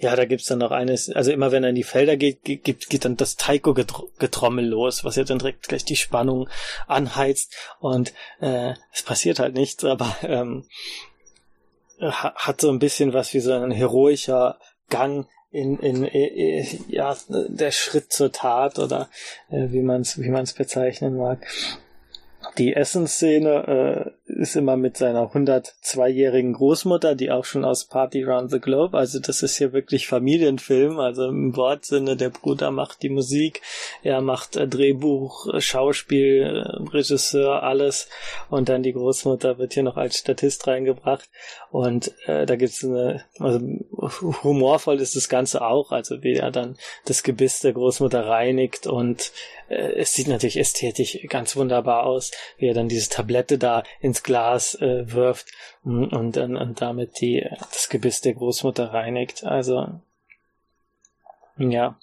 ja, 0.00 0.14
da 0.14 0.24
gibt's 0.26 0.46
dann 0.46 0.60
noch 0.60 0.70
eines, 0.70 1.10
also 1.10 1.32
immer 1.32 1.50
wenn 1.50 1.64
er 1.64 1.70
in 1.70 1.74
die 1.74 1.82
Felder 1.82 2.16
geht, 2.16 2.44
geht, 2.44 2.64
geht 2.64 3.04
dann 3.04 3.16
das 3.16 3.36
Taiko-Getrommel 3.36 4.64
los, 4.64 5.04
was 5.04 5.16
ja 5.16 5.24
dann 5.24 5.38
direkt 5.38 5.68
gleich 5.68 5.84
die 5.84 5.96
Spannung 5.96 6.48
anheizt 6.86 7.54
und 7.80 8.12
äh, 8.40 8.74
es 8.92 9.02
passiert 9.02 9.40
halt 9.40 9.54
nichts, 9.54 9.84
aber 9.84 10.16
ähm, 10.22 10.66
hat 12.00 12.60
so 12.60 12.70
ein 12.70 12.78
bisschen 12.78 13.12
was 13.12 13.34
wie 13.34 13.40
so 13.40 13.52
ein 13.52 13.72
heroischer 13.72 14.58
Gang 14.88 15.26
in, 15.50 15.78
in, 15.80 16.04
in 16.04 16.84
ja 16.88 17.16
der 17.28 17.72
Schritt 17.72 18.12
zur 18.12 18.30
Tat 18.30 18.78
oder 18.78 19.08
äh, 19.50 19.70
wie 19.70 19.82
man 19.82 20.02
es 20.02 20.20
wie 20.20 20.28
man 20.28 20.44
es 20.44 20.52
bezeichnen 20.52 21.16
mag. 21.16 21.44
Die 22.56 22.74
Essensszene 22.74 24.12
äh, 24.26 24.40
ist 24.40 24.54
immer 24.54 24.76
mit 24.76 24.96
seiner 24.96 25.32
102-jährigen 25.32 26.52
Großmutter, 26.52 27.14
die 27.14 27.30
auch 27.30 27.44
schon 27.44 27.64
aus 27.64 27.86
Party 27.86 28.24
Around 28.24 28.50
the 28.50 28.60
Globe, 28.60 28.96
also 28.96 29.18
das 29.18 29.42
ist 29.42 29.56
hier 29.56 29.72
wirklich 29.72 30.06
Familienfilm, 30.06 31.00
also 31.00 31.26
im 31.28 31.56
Wortsinne, 31.56 32.16
der 32.16 32.30
Bruder 32.30 32.70
macht 32.70 33.02
die 33.02 33.08
Musik, 33.08 33.62
er 34.02 34.20
macht 34.20 34.56
äh, 34.56 34.68
Drehbuch, 34.68 35.52
äh, 35.52 35.60
Schauspiel, 35.60 36.42
äh, 36.44 36.90
Regisseur, 36.92 37.62
alles. 37.62 38.08
Und 38.50 38.68
dann 38.68 38.82
die 38.82 38.92
Großmutter 38.92 39.58
wird 39.58 39.74
hier 39.74 39.82
noch 39.82 39.96
als 39.96 40.18
Statist 40.18 40.66
reingebracht. 40.66 41.28
Und 41.70 42.12
äh, 42.26 42.46
da 42.46 42.56
gibt's 42.56 42.84
eine, 42.84 43.24
also 43.38 43.60
humorvoll 44.42 45.00
ist 45.00 45.16
das 45.16 45.28
Ganze 45.28 45.62
auch, 45.62 45.90
also 45.90 46.22
wie 46.22 46.34
er 46.34 46.50
dann 46.50 46.76
das 47.04 47.22
Gebiss 47.22 47.60
der 47.60 47.72
Großmutter 47.72 48.26
reinigt. 48.26 48.86
Und 48.86 49.32
äh, 49.68 49.92
es 49.96 50.14
sieht 50.14 50.28
natürlich 50.28 50.58
ästhetisch 50.58 51.18
ganz 51.28 51.56
wunderbar 51.56 52.04
aus, 52.04 52.27
wie 52.56 52.66
er 52.66 52.74
dann 52.74 52.88
diese 52.88 53.08
Tablette 53.08 53.58
da 53.58 53.82
ins 54.00 54.22
Glas 54.22 54.74
äh, 54.76 55.12
wirft 55.12 55.48
und, 55.82 56.12
und, 56.12 56.36
und 56.36 56.80
damit 56.80 57.20
die, 57.20 57.46
das 57.58 57.88
Gebiss 57.88 58.20
der 58.20 58.34
Großmutter 58.34 58.92
reinigt. 58.92 59.44
Also, 59.44 60.00
ja. 61.56 61.98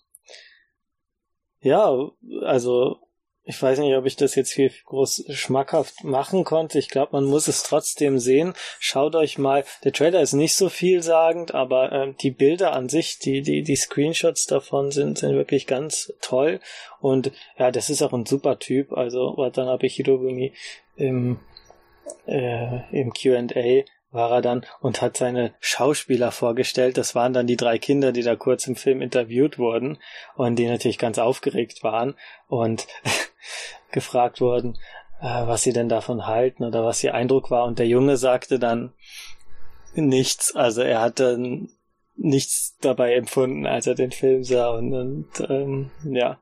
Ja, 1.61 2.11
also 2.43 3.04
ich 3.47 3.61
weiß 3.61 3.77
nicht, 3.79 3.95
ob 3.95 4.05
ich 4.05 4.15
das 4.15 4.33
jetzt 4.33 4.51
hier 4.51 4.71
groß 4.85 5.25
schmackhaft 5.29 6.03
machen 6.03 6.43
konnte. 6.43 6.79
Ich 6.79 6.89
glaube, 6.89 7.09
man 7.13 7.25
muss 7.25 7.47
es 7.47 7.61
trotzdem 7.61 8.17
sehen. 8.17 8.53
Schaut 8.79 9.15
euch 9.15 9.37
mal, 9.37 9.63
der 9.83 9.93
Trailer 9.93 10.21
ist 10.21 10.33
nicht 10.33 10.55
so 10.55 10.67
vielsagend, 10.67 11.53
aber 11.53 11.91
äh, 11.91 12.13
die 12.19 12.31
Bilder 12.31 12.73
an 12.73 12.89
sich, 12.89 13.19
die, 13.19 13.43
die, 13.43 13.61
die 13.61 13.75
Screenshots 13.75 14.47
davon 14.47 14.89
sind, 14.91 15.19
sind 15.19 15.35
wirklich 15.35 15.67
ganz 15.67 16.11
toll. 16.21 16.59
Und 16.99 17.31
ja, 17.59 17.69
das 17.69 17.91
ist 17.91 18.01
auch 18.01 18.13
ein 18.13 18.25
super 18.25 18.57
Typ. 18.57 18.91
Also, 18.93 19.37
ich 19.81 19.95
Hirobumi 19.95 20.53
im, 20.95 21.39
äh, 22.25 22.79
im 22.99 23.13
QA 23.13 23.43
war 24.15 24.31
er 24.31 24.41
dann 24.41 24.65
und 24.79 25.01
hat 25.01 25.17
seine 25.17 25.53
Schauspieler 25.59 26.31
vorgestellt. 26.31 26.97
Das 26.97 27.13
waren 27.13 27.33
dann 27.33 27.45
die 27.45 27.57
drei 27.57 27.77
Kinder, 27.77 28.11
die 28.11 28.23
da 28.23 28.35
kurz 28.35 28.65
im 28.65 28.75
Film 28.75 29.01
interviewt 29.01 29.59
wurden 29.59 29.99
und 30.35 30.55
die 30.55 30.67
natürlich 30.67 30.97
ganz 30.97 31.19
aufgeregt 31.19 31.83
waren 31.83 32.15
und 32.47 32.87
gefragt 33.91 34.41
wurden, 34.41 34.77
äh, 35.21 35.25
was 35.25 35.63
sie 35.63 35.73
denn 35.73 35.89
davon 35.89 36.25
halten 36.25 36.63
oder 36.63 36.83
was 36.83 37.03
ihr 37.03 37.13
Eindruck 37.13 37.51
war. 37.51 37.65
Und 37.65 37.77
der 37.77 37.87
Junge 37.87 38.17
sagte 38.17 38.57
dann 38.57 38.93
nichts. 39.93 40.55
Also 40.55 40.81
er 40.81 41.01
hatte 41.01 41.37
nichts 42.15 42.77
dabei 42.81 43.15
empfunden, 43.15 43.67
als 43.67 43.85
er 43.85 43.95
den 43.95 44.11
Film 44.11 44.43
sah 44.43 44.69
und, 44.69 44.93
und 44.93 45.49
ähm, 45.49 45.91
ja, 46.03 46.39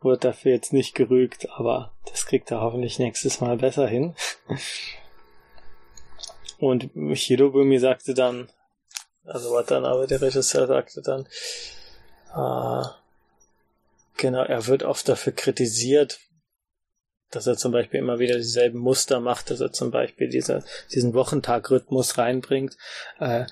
wurde 0.00 0.20
dafür 0.20 0.52
jetzt 0.52 0.72
nicht 0.72 0.94
gerügt, 0.94 1.48
aber 1.50 1.94
das 2.10 2.26
kriegt 2.26 2.50
er 2.50 2.60
hoffentlich 2.60 2.98
nächstes 2.98 3.40
Mal 3.40 3.58
besser 3.58 3.86
hin. 3.86 4.14
Und 6.58 6.90
Hirobumi 6.94 7.78
sagte 7.78 8.14
dann, 8.14 8.48
also 9.24 9.52
Watanabe, 9.52 10.06
der 10.06 10.20
Regisseur, 10.20 10.66
sagte 10.66 11.02
dann, 11.02 11.26
äh, 12.34 12.86
genau, 14.16 14.42
er 14.42 14.66
wird 14.66 14.82
oft 14.82 15.08
dafür 15.08 15.32
kritisiert, 15.32 16.20
dass 17.30 17.46
er 17.46 17.56
zum 17.56 17.72
Beispiel 17.72 18.00
immer 18.00 18.18
wieder 18.18 18.36
dieselben 18.36 18.78
Muster 18.78 19.20
macht, 19.20 19.50
dass 19.50 19.60
er 19.60 19.72
zum 19.72 19.90
Beispiel 19.90 20.28
diese, 20.28 20.64
diesen 20.92 21.14
Wochentagrhythmus 21.14 22.18
reinbringt, 22.18 22.76
äh, 23.18 23.46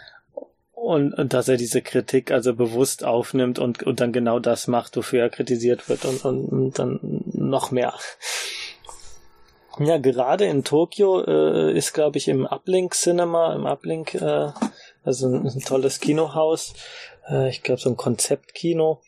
und, 0.83 1.15
und 1.15 1.33
dass 1.33 1.47
er 1.47 1.57
diese 1.57 1.81
Kritik 1.81 2.33
also 2.33 2.55
bewusst 2.55 3.05
aufnimmt 3.05 3.61
und, 3.61 3.85
und 3.85 4.01
dann 4.01 4.13
genau 4.13 4.41
das 4.41 4.67
macht, 4.67 4.97
wofür 4.97 5.21
er 5.21 5.31
kritisiert 5.31 5.89
wird 5.89 6.05
und, 6.05 6.25
und, 6.25 6.45
und 6.47 6.79
dann 6.79 6.99
noch 7.33 7.71
mehr. 7.71 7.95
Ja, 9.79 9.99
gerade 9.99 10.45
in 10.45 10.64
Tokio 10.64 11.25
äh, 11.25 11.76
ist, 11.76 11.93
glaube 11.95 12.19
ich, 12.19 12.29
im 12.29 12.47
Uplink 12.47 12.95
Cinema, 12.95 13.55
im 13.55 13.67
Uplink, 13.67 14.14
äh, 14.14 14.50
also 15.02 15.29
ein, 15.29 15.47
ein 15.47 15.61
tolles 15.61 16.00
Kinohaus, 16.00 16.75
äh, 17.29 17.49
ich 17.49 17.62
glaube 17.62 17.81
so 17.81 17.91
ein 17.91 17.97
Konzeptkino, 17.97 19.00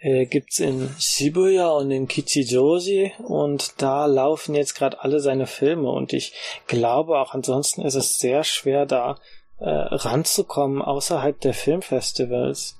äh, 0.00 0.26
gibt's 0.26 0.60
in 0.60 0.94
Shibuya 0.98 1.70
und 1.70 1.90
in 1.90 2.06
Kichijoji 2.06 3.12
und 3.24 3.82
da 3.82 4.06
laufen 4.06 4.54
jetzt 4.54 4.74
gerade 4.74 5.02
alle 5.02 5.18
seine 5.18 5.46
Filme 5.46 5.90
und 5.90 6.12
ich 6.12 6.32
glaube 6.68 7.18
auch 7.18 7.34
ansonsten 7.34 7.82
ist 7.82 7.96
es 7.96 8.18
sehr 8.18 8.44
schwer 8.44 8.86
da 8.86 9.18
äh, 9.58 9.68
ranzukommen 9.68 10.82
außerhalb 10.82 11.40
der 11.40 11.54
Filmfestivals. 11.54 12.77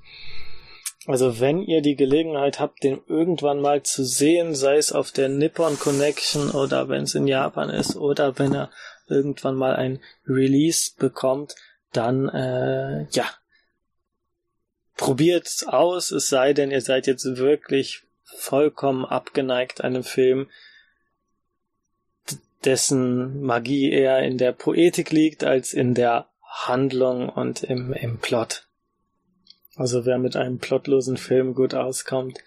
Also 1.09 1.41
wenn 1.41 1.63
ihr 1.63 1.81
die 1.81 1.97
Gelegenheit 1.97 2.61
habt, 2.61 2.85
den 2.85 3.01
irgendwann 3.07 3.63
mal 3.63 3.83
zu 3.83 4.05
sehen, 4.05 4.55
sei 4.55 4.77
es 4.77 4.93
auf 4.93 5.11
der 5.11 5.31
Nippon 5.31 5.79
Connection 5.79 6.51
oder 6.51 6.91
wenn 6.91 7.05
es 7.05 7.15
in 7.15 7.27
Japan 7.27 7.71
ist 7.71 7.97
oder 7.97 8.39
wenn 8.39 8.55
er 8.55 8.71
irgendwann 9.09 9.55
mal 9.55 9.75
ein 9.75 10.03
Release 10.27 10.91
bekommt, 10.99 11.55
dann 11.95 12.29
äh, 12.29 13.07
ja, 13.11 13.25
probiert's 14.99 15.67
aus, 15.67 16.11
es 16.11 16.29
sei 16.29 16.53
denn, 16.53 16.71
ihr 16.71 16.83
seid 16.83 17.07
jetzt 17.07 17.25
wirklich 17.39 18.03
vollkommen 18.23 19.07
abgeneigt 19.07 19.83
einem 19.83 20.05
Film, 20.05 20.51
dessen 22.67 23.41
Magie 23.41 23.91
eher 23.91 24.19
in 24.19 24.37
der 24.37 24.53
Poetik 24.53 25.11
liegt 25.11 25.43
als 25.43 25.73
in 25.73 25.95
der 25.95 26.29
Handlung 26.43 27.31
und 27.31 27.63
im, 27.63 27.95
im 27.95 28.19
Plot. 28.19 28.68
Also 29.79 30.05
wer 30.05 30.19
mit 30.19 30.35
einem 30.37 30.59
plotlosen 30.59 31.17
Film 31.17 31.55
gut 31.55 31.73
auskommt, 31.73 32.39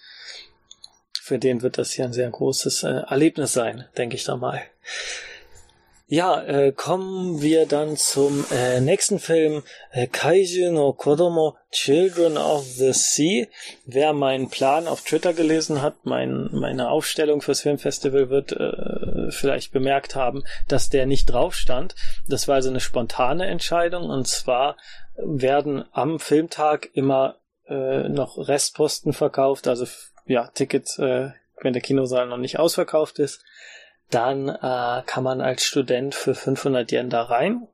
für 1.13 1.39
den 1.39 1.61
wird 1.61 1.77
das 1.77 1.93
hier 1.93 2.05
ein 2.05 2.13
sehr 2.13 2.29
großes 2.29 2.83
äh, 2.83 3.03
Erlebnis 3.09 3.53
sein, 3.53 3.85
denke 3.97 4.17
ich 4.17 4.25
da 4.25 4.35
mal. 4.35 4.61
Ja, 6.07 6.43
äh, 6.43 6.73
kommen 6.73 7.41
wir 7.41 7.65
dann 7.65 7.95
zum 7.95 8.43
äh, 8.51 8.81
nächsten 8.81 9.17
Film, 9.17 9.63
äh, 9.91 10.07
Kaiju 10.07 10.73
no 10.73 10.91
Kodomo 10.91 11.55
Children 11.71 12.38
of 12.38 12.65
the 12.65 12.91
Sea. 12.91 13.47
Wer 13.85 14.11
meinen 14.11 14.50
Plan 14.50 14.89
auf 14.89 15.03
Twitter 15.03 15.33
gelesen 15.33 15.81
hat, 15.81 16.03
mein, 16.03 16.50
meine 16.51 16.89
Aufstellung 16.89 17.41
fürs 17.41 17.61
Filmfestival 17.61 18.29
wird 18.29 18.51
äh, 18.51 19.10
vielleicht 19.31 19.71
bemerkt 19.71 20.15
haben, 20.15 20.43
dass 20.67 20.89
der 20.89 21.05
nicht 21.05 21.25
drauf 21.25 21.55
stand. 21.55 21.95
Das 22.27 22.47
war 22.47 22.55
also 22.55 22.69
eine 22.69 22.79
spontane 22.79 23.47
Entscheidung 23.47 24.09
und 24.09 24.27
zwar 24.27 24.77
werden 25.15 25.85
am 25.91 26.19
Filmtag 26.19 26.89
immer 26.93 27.35
äh, 27.67 28.09
noch 28.09 28.38
Restposten 28.38 29.13
verkauft, 29.13 29.67
also 29.67 29.85
ja, 30.25 30.47
Tickets, 30.53 30.97
äh, 31.00 31.31
wenn 31.61 31.73
der 31.73 31.81
Kinosaal 31.81 32.27
noch 32.27 32.38
nicht 32.38 32.59
ausverkauft 32.59 33.19
ist, 33.19 33.43
dann 34.09 34.50
äh, 34.50 35.03
kann 35.05 35.23
man 35.23 35.41
als 35.41 35.63
Student 35.63 36.15
für 36.15 36.35
500 36.35 36.91
Yen 36.91 37.09
da 37.09 37.23
rein. 37.23 37.67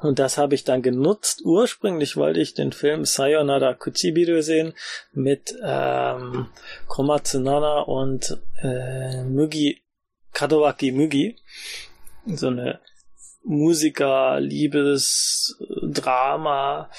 Und 0.00 0.18
das 0.18 0.36
habe 0.36 0.54
ich 0.54 0.64
dann 0.64 0.82
genutzt. 0.82 1.42
Ursprünglich 1.44 2.16
wollte 2.16 2.40
ich 2.40 2.54
den 2.54 2.72
Film 2.72 3.04
Sayonara 3.04 3.72
Kuchibiru 3.72 4.42
sehen 4.42 4.74
mit 5.12 5.56
ähm, 5.62 6.48
Komatsunana 6.88 7.80
und 7.80 8.38
äh, 8.62 9.22
Mugi, 9.24 9.83
Kadowaki 10.34 10.92
Mugi. 10.92 11.36
So 12.26 12.48
eine 12.48 12.80
Musiker, 13.42 14.40
Liebes, 14.40 15.56
Drama, 15.82 16.90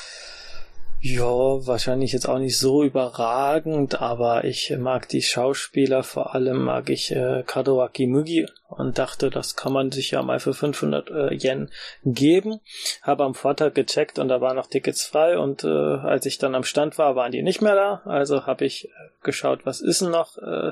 ja, 1.08 1.24
wahrscheinlich 1.24 2.14
jetzt 2.14 2.28
auch 2.28 2.40
nicht 2.40 2.58
so 2.58 2.84
überragend, 2.84 4.02
aber 4.02 4.44
ich 4.44 4.76
mag 4.76 5.08
die 5.08 5.22
Schauspieler, 5.22 6.02
vor 6.02 6.34
allem 6.34 6.64
mag 6.64 6.90
ich 6.90 7.12
äh, 7.12 7.44
Kadoaki 7.46 8.08
Mugi 8.08 8.48
und 8.70 8.98
dachte, 8.98 9.30
das 9.30 9.56
kann 9.56 9.72
man 9.72 9.92
sich 9.92 10.10
ja 10.10 10.24
mal 10.24 10.40
für 10.40 10.56
500 10.56 11.12
äh, 11.12 11.34
Yen 11.36 11.70
geben. 12.06 12.60
Habe 13.04 13.24
am 13.24 13.36
Vortag 13.36 13.76
gecheckt 13.76 14.18
und 14.18 14.30
da 14.30 14.42
waren 14.42 14.56
noch 14.56 14.66
Tickets 14.66 15.06
frei 15.06 15.38
und 15.38 15.64
äh, 15.64 15.68
als 15.68 16.26
ich 16.26 16.40
dann 16.40 16.56
am 16.56 16.64
Stand 16.64 16.98
war, 16.98 17.16
waren 17.16 17.32
die 17.32 17.44
nicht 17.44 17.62
mehr 17.62 17.76
da. 17.76 18.02
Also 18.06 18.48
habe 18.48 18.66
ich 18.66 18.86
äh, 18.86 18.90
geschaut, 19.22 19.64
was 19.64 19.82
ist 19.82 20.02
denn 20.02 20.10
noch? 20.10 20.40
Äh, 20.40 20.72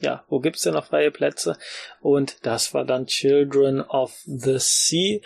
ja, 0.00 0.24
wo 0.28 0.40
gibt's 0.40 0.62
denn 0.62 0.74
noch 0.74 0.86
freie 0.86 1.10
Plätze? 1.10 1.56
Und 2.00 2.46
das 2.46 2.74
war 2.74 2.84
dann 2.84 3.06
Children 3.06 3.80
of 3.80 4.16
the 4.26 4.58
Sea, 4.58 5.20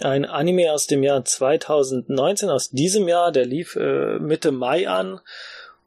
ein 0.00 0.24
Anime 0.24 0.72
aus 0.72 0.86
dem 0.86 1.02
Jahr 1.02 1.24
2019, 1.24 2.48
aus 2.48 2.70
diesem 2.70 3.08
Jahr, 3.08 3.32
der 3.32 3.46
lief 3.46 3.76
äh, 3.76 4.18
Mitte 4.18 4.52
Mai 4.52 4.88
an 4.88 5.20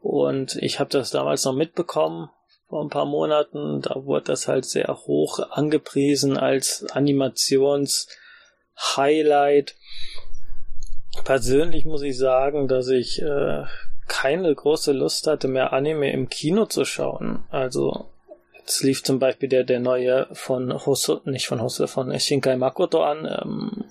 und 0.02 0.56
ich 0.58 0.80
habe 0.80 0.90
das 0.90 1.12
damals 1.12 1.46
noch 1.46 1.54
mitbekommen 1.54 2.30
vor 2.68 2.84
ein 2.84 2.90
paar 2.90 3.06
Monaten, 3.06 3.82
da 3.82 4.04
wurde 4.06 4.26
das 4.26 4.50
halt 4.50 4.66
sehr 4.66 4.88
hoch 4.88 5.40
angepriesen 5.52 6.38
als 6.38 6.86
Animations-Highlight. 6.92 9.76
Persönlich 11.24 11.86
muss 11.86 12.02
ich 12.02 12.18
sagen, 12.18 12.68
dass 12.68 12.90
ich 12.90 13.22
äh, 13.22 13.64
keine 14.08 14.54
große 14.54 14.92
Lust 14.92 15.28
hatte, 15.28 15.48
mehr 15.48 15.72
Anime 15.72 16.12
im 16.12 16.28
Kino 16.28 16.66
zu 16.66 16.84
schauen. 16.84 17.46
Also 17.50 18.10
es 18.68 18.84
lief 18.84 19.04
zum 19.04 19.20
Beispiel 19.20 19.50
der, 19.50 19.64
der 19.64 19.80
neue 19.80 20.28
von 20.34 20.86
Hoso, 20.86 21.22
nicht 21.26 21.48
von 21.48 21.62
Hoso, 21.62 21.88
von 21.88 22.18
Shinkai 22.20 22.58
Makoto 22.58 23.04
an, 23.04 23.26
ähm, 23.26 23.86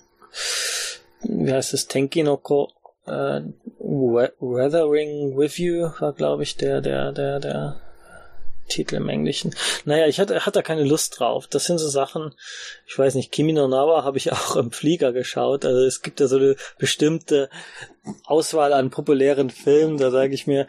wie 1.22 1.52
heißt 1.52 1.74
es, 1.74 1.88
Tenkinoko, 1.88 2.70
äh, 3.06 3.40
Weathering 3.78 5.36
with 5.36 5.58
You 5.58 5.90
war, 5.98 6.12
glaube 6.12 6.42
ich, 6.42 6.56
der, 6.56 6.80
der, 6.80 7.12
der, 7.12 7.40
der 7.40 7.80
Titel 8.68 8.96
im 8.96 9.08
Englischen. 9.08 9.54
Naja, 9.84 10.06
ich 10.06 10.20
hatte, 10.20 10.44
hatte 10.46 10.62
keine 10.62 10.84
Lust 10.84 11.18
drauf. 11.18 11.46
Das 11.46 11.64
sind 11.64 11.78
so 11.78 11.88
Sachen, 11.88 12.34
ich 12.86 12.98
weiß 12.98 13.14
nicht, 13.14 13.32
Kimi 13.32 13.52
no 13.52 13.68
Nawa 13.68 14.04
habe 14.04 14.18
ich 14.18 14.32
auch 14.32 14.56
im 14.56 14.70
Flieger 14.70 15.12
geschaut. 15.12 15.64
Also 15.64 15.80
es 15.84 16.02
gibt 16.02 16.20
ja 16.20 16.26
so 16.26 16.36
eine 16.36 16.56
bestimmte 16.78 17.48
Auswahl 18.24 18.72
an 18.72 18.90
populären 18.90 19.50
Filmen, 19.50 19.98
da 19.98 20.10
sage 20.10 20.34
ich 20.34 20.46
mir, 20.46 20.66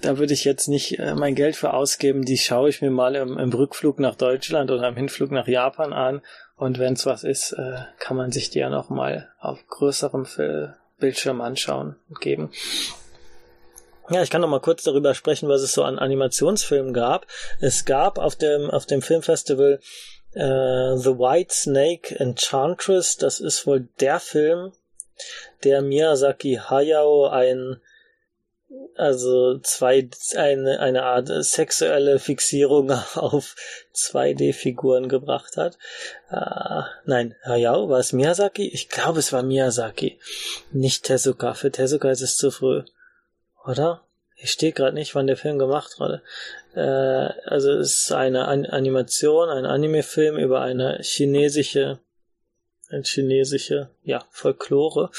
da 0.00 0.18
würde 0.18 0.32
ich 0.32 0.44
jetzt 0.44 0.68
nicht 0.68 0.98
äh, 0.98 1.14
mein 1.14 1.34
Geld 1.34 1.56
für 1.56 1.74
ausgeben. 1.74 2.24
Die 2.24 2.38
schaue 2.38 2.70
ich 2.70 2.80
mir 2.80 2.90
mal 2.90 3.14
im, 3.14 3.38
im 3.38 3.52
Rückflug 3.52 3.98
nach 3.98 4.14
Deutschland 4.14 4.70
oder 4.70 4.88
im 4.88 4.96
Hinflug 4.96 5.30
nach 5.30 5.46
Japan 5.46 5.92
an. 5.92 6.22
Und 6.56 6.78
wenn 6.78 6.94
es 6.94 7.06
was 7.06 7.24
ist, 7.24 7.52
äh, 7.52 7.78
kann 7.98 8.16
man 8.16 8.32
sich 8.32 8.50
die 8.50 8.60
ja 8.60 8.70
noch 8.70 8.88
mal 8.88 9.28
auf 9.40 9.58
größerem 9.66 10.26
Bildschirm 10.98 11.40
anschauen 11.40 11.96
und 12.08 12.20
geben. 12.20 12.50
Ja, 14.10 14.22
ich 14.22 14.30
kann 14.30 14.40
noch 14.40 14.48
mal 14.48 14.60
kurz 14.60 14.82
darüber 14.82 15.14
sprechen, 15.14 15.48
was 15.48 15.62
es 15.62 15.72
so 15.72 15.84
an 15.84 15.98
Animationsfilmen 15.98 16.92
gab. 16.92 17.26
Es 17.60 17.84
gab 17.84 18.18
auf 18.18 18.36
dem, 18.36 18.70
auf 18.70 18.86
dem 18.86 19.00
Filmfestival 19.00 19.80
äh, 20.34 20.96
The 20.96 21.18
White 21.18 21.54
Snake 21.54 22.18
Enchantress. 22.18 23.16
Das 23.16 23.40
ist 23.40 23.66
wohl 23.66 23.88
der 24.00 24.18
Film, 24.18 24.72
der 25.64 25.82
Miyazaki 25.82 26.60
Hayao 26.68 27.28
ein 27.28 27.80
also 28.96 29.58
zwei 29.58 30.08
eine 30.36 30.80
eine 30.80 31.02
Art 31.02 31.28
sexuelle 31.28 32.18
Fixierung 32.18 32.90
auf 33.14 33.54
2D-Figuren 33.94 35.08
gebracht 35.08 35.56
hat. 35.56 35.78
Äh, 36.30 36.82
nein, 37.04 37.34
Hayao 37.44 37.88
war 37.88 37.98
es 37.98 38.12
Miyazaki? 38.12 38.68
Ich 38.68 38.88
glaube, 38.88 39.18
es 39.18 39.32
war 39.32 39.42
Miyazaki, 39.42 40.18
nicht 40.72 41.04
Tezuka. 41.04 41.54
Für 41.54 41.70
Tezuka 41.70 42.10
ist 42.10 42.22
es 42.22 42.36
zu 42.36 42.50
früh. 42.50 42.82
Oder? 43.64 44.04
Ich 44.36 44.50
stehe 44.50 44.72
gerade 44.72 44.94
nicht, 44.94 45.14
wann 45.14 45.26
der 45.26 45.36
Film 45.36 45.58
gemacht 45.58 46.00
wurde. 46.00 46.22
Äh, 46.74 46.80
also 47.48 47.72
es 47.72 48.04
ist 48.04 48.12
eine 48.12 48.48
An 48.48 48.66
Animation, 48.66 49.48
ein 49.48 49.66
Anime-Film 49.66 50.36
über 50.36 50.62
eine 50.62 50.98
chinesische, 51.02 52.00
eine 52.88 53.04
chinesische, 53.04 53.90
ja, 54.02 54.24
Folklore. 54.30 55.10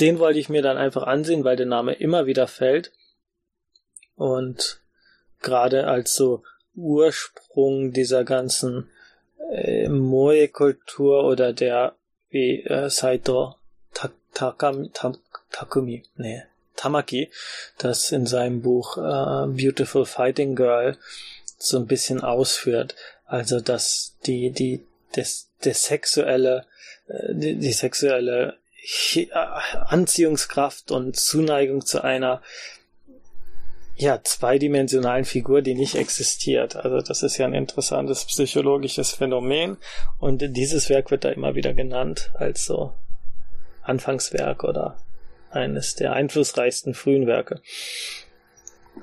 Den 0.00 0.18
wollte 0.18 0.40
ich 0.40 0.48
mir 0.48 0.62
dann 0.62 0.76
einfach 0.76 1.04
ansehen, 1.04 1.44
weil 1.44 1.56
der 1.56 1.66
Name 1.66 1.92
immer 1.92 2.26
wieder 2.26 2.48
fällt. 2.48 2.92
Und 4.16 4.80
gerade 5.40 5.86
als 5.86 6.14
so 6.14 6.42
Ursprung 6.74 7.92
dieser 7.92 8.24
ganzen 8.24 8.90
äh, 9.52 9.88
Moe-Kultur 9.88 11.24
oder 11.24 11.52
der 11.52 11.94
wie 12.30 12.64
äh, 12.64 12.90
Saito 12.90 13.54
Takami, 14.32 14.90
Takumi, 15.52 16.02
nee, 16.16 16.42
Tamaki, 16.76 17.30
das 17.78 18.12
in 18.12 18.26
seinem 18.26 18.62
Buch 18.62 18.96
uh, 18.96 19.46
Beautiful 19.46 20.06
Fighting 20.06 20.56
Girl 20.56 20.96
so 21.58 21.78
ein 21.78 21.86
bisschen 21.86 22.20
ausführt. 22.20 22.94
Also, 23.26 23.60
dass 23.60 24.16
die, 24.26 24.50
die, 24.50 24.84
das, 25.12 25.50
das 25.62 25.84
sexuelle, 25.84 26.66
äh, 27.08 27.34
die, 27.34 27.56
die 27.56 27.72
sexuelle 27.72 28.58
äh, 29.14 29.26
Anziehungskraft 29.32 30.90
und 30.90 31.16
Zuneigung 31.16 31.86
zu 31.86 32.02
einer 32.02 32.42
ja, 33.96 34.20
zweidimensionalen 34.22 35.24
Figur, 35.24 35.62
die 35.62 35.74
nicht 35.74 35.94
existiert. 35.94 36.76
Also 36.76 37.00
das 37.00 37.22
ist 37.22 37.38
ja 37.38 37.46
ein 37.46 37.54
interessantes 37.54 38.24
psychologisches 38.24 39.12
Phänomen 39.12 39.76
und 40.18 40.56
dieses 40.56 40.90
Werk 40.90 41.10
wird 41.10 41.24
da 41.24 41.30
immer 41.30 41.54
wieder 41.54 41.74
genannt 41.74 42.32
als 42.34 42.64
so 42.64 42.92
Anfangswerk 43.82 44.64
oder 44.64 44.98
eines 45.54 45.94
der 45.94 46.12
einflussreichsten 46.12 46.94
frühen 46.94 47.26
Werke. 47.26 47.60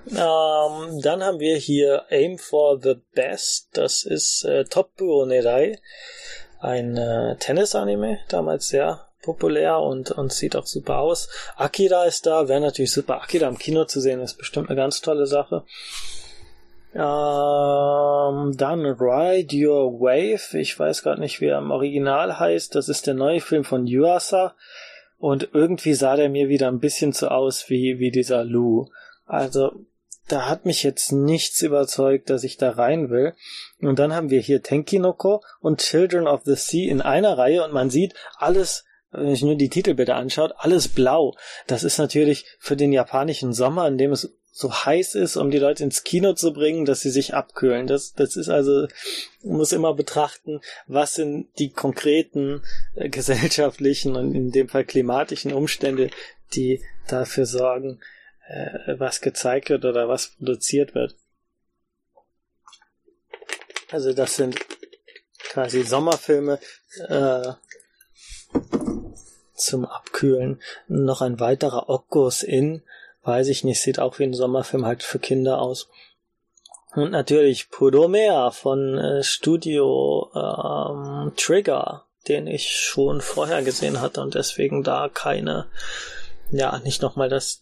Ähm, 0.07 1.01
dann 1.01 1.23
haben 1.23 1.39
wir 1.39 1.57
hier 1.57 2.03
Aim 2.09 2.37
for 2.37 2.79
the 2.81 2.95
Best. 3.13 3.69
Das 3.73 4.03
ist 4.03 4.45
äh, 4.45 4.63
Toppu 4.65 5.21
Onerai, 5.21 5.79
ein 6.59 6.97
äh, 6.97 7.35
Tennis-Anime, 7.37 8.19
damals 8.29 8.69
sehr 8.69 9.07
populär 9.21 9.79
und, 9.79 10.11
und 10.11 10.33
sieht 10.33 10.55
auch 10.55 10.65
super 10.65 10.99
aus. 10.99 11.29
Akira 11.55 12.05
ist 12.05 12.25
da, 12.25 12.47
wäre 12.47 12.61
natürlich 12.61 12.91
super. 12.91 13.21
Akira 13.21 13.47
im 13.47 13.57
Kino 13.57 13.85
zu 13.85 13.99
sehen, 13.99 14.21
ist 14.21 14.37
bestimmt 14.37 14.69
eine 14.69 14.77
ganz 14.77 15.01
tolle 15.01 15.27
Sache. 15.27 15.63
Ähm, 16.93 18.57
dann 18.57 18.85
Ride 18.85 19.55
Your 19.55 19.99
Wave. 19.99 20.57
Ich 20.57 20.77
weiß 20.77 21.03
gerade 21.03 21.21
nicht, 21.21 21.39
wie 21.39 21.47
er 21.47 21.59
im 21.59 21.71
Original 21.71 22.39
heißt. 22.39 22.75
Das 22.75 22.89
ist 22.89 23.07
der 23.07 23.13
neue 23.13 23.39
Film 23.39 23.63
von 23.63 23.87
Yuasa. 23.87 24.55
Und 25.21 25.49
irgendwie 25.53 25.93
sah 25.93 26.15
der 26.15 26.29
mir 26.29 26.49
wieder 26.49 26.67
ein 26.67 26.79
bisschen 26.79 27.11
so 27.11 27.27
aus 27.27 27.69
wie, 27.69 27.99
wie 27.99 28.09
dieser 28.09 28.43
Lou. 28.43 28.87
Also, 29.27 29.85
da 30.27 30.49
hat 30.49 30.65
mich 30.65 30.81
jetzt 30.81 31.11
nichts 31.11 31.61
überzeugt, 31.61 32.31
dass 32.31 32.43
ich 32.43 32.57
da 32.57 32.71
rein 32.71 33.11
will. 33.11 33.35
Und 33.81 33.99
dann 33.99 34.15
haben 34.15 34.31
wir 34.31 34.41
hier 34.41 34.63
Tenkinoko 34.63 35.43
und 35.59 35.79
Children 35.79 36.25
of 36.25 36.41
the 36.45 36.55
Sea 36.55 36.89
in 36.89 37.01
einer 37.01 37.37
Reihe 37.37 37.63
und 37.63 37.71
man 37.71 37.91
sieht 37.91 38.15
alles, 38.37 38.83
wenn 39.11 39.27
ich 39.27 39.43
nur 39.43 39.53
die 39.53 39.69
Titelbilder 39.69 40.15
anschaut, 40.15 40.53
alles 40.57 40.87
blau. 40.87 41.35
Das 41.67 41.83
ist 41.83 41.99
natürlich 41.99 42.45
für 42.57 42.75
den 42.75 42.91
japanischen 42.91 43.53
Sommer, 43.53 43.87
in 43.87 43.99
dem 43.99 44.13
es 44.13 44.35
so 44.51 44.73
heiß 44.73 45.15
ist, 45.15 45.37
um 45.37 45.49
die 45.49 45.57
Leute 45.57 45.83
ins 45.83 46.03
Kino 46.03 46.33
zu 46.33 46.51
bringen, 46.51 46.85
dass 46.85 47.01
sie 47.01 47.09
sich 47.09 47.33
abkühlen. 47.33 47.87
Das, 47.87 48.13
das 48.13 48.35
ist 48.35 48.49
also, 48.49 48.87
man 49.43 49.57
muss 49.57 49.71
immer 49.71 49.93
betrachten, 49.93 50.59
was 50.87 51.15
sind 51.15 51.47
die 51.57 51.71
konkreten 51.71 52.61
äh, 52.95 53.09
gesellschaftlichen 53.09 54.15
und 54.15 54.35
in 54.35 54.51
dem 54.51 54.67
Fall 54.67 54.83
klimatischen 54.83 55.53
Umstände, 55.53 56.09
die 56.53 56.83
dafür 57.07 57.45
sorgen, 57.45 58.01
äh, 58.47 58.99
was 58.99 59.21
gezeigt 59.21 59.69
wird 59.69 59.85
oder 59.85 60.09
was 60.09 60.35
produziert 60.35 60.93
wird. 60.95 61.15
Also 63.89 64.13
das 64.13 64.35
sind 64.35 64.57
quasi 65.49 65.83
Sommerfilme 65.83 66.59
äh, 67.07 67.53
zum 69.55 69.85
Abkühlen. 69.85 70.61
Noch 70.87 71.21
ein 71.21 71.39
weiterer 71.39 71.89
Okkos 71.89 72.43
in 72.43 72.83
weiß 73.23 73.47
ich 73.47 73.63
nicht, 73.63 73.81
sieht 73.81 73.99
auch 73.99 74.19
wie 74.19 74.23
ein 74.23 74.33
Sommerfilm 74.33 74.85
halt 74.85 75.03
für 75.03 75.19
Kinder 75.19 75.61
aus. 75.61 75.89
Und 76.93 77.11
natürlich 77.11 77.69
Pudomea 77.69 78.51
von 78.51 78.97
äh, 78.97 79.23
Studio 79.23 80.29
ähm, 80.35 81.31
Trigger, 81.37 82.05
den 82.27 82.47
ich 82.47 82.77
schon 82.77 83.21
vorher 83.21 83.63
gesehen 83.63 84.01
hatte 84.01 84.21
und 84.21 84.35
deswegen 84.35 84.83
da 84.83 85.07
keine, 85.07 85.67
ja, 86.51 86.79
nicht 86.79 87.01
nochmal 87.01 87.29
das, 87.29 87.61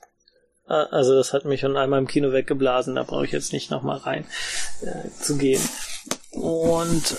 äh, 0.68 0.74
also 0.74 1.14
das 1.14 1.34
hat 1.34 1.46
mich 1.46 1.62
schon 1.62 1.78
einmal 1.78 2.00
im 2.00 2.08
Kino 2.08 2.32
weggeblasen, 2.32 2.96
da 2.96 3.04
brauche 3.04 3.26
ich 3.26 3.32
jetzt 3.32 3.54
nicht 3.54 3.70
nochmal 3.70 3.98
rein 3.98 4.26
äh, 4.82 5.10
zu 5.12 5.38
gehen. 5.38 5.62
Und 6.32 7.16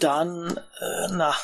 dann, 0.00 0.56
äh, 0.80 1.08
na, 1.10 1.34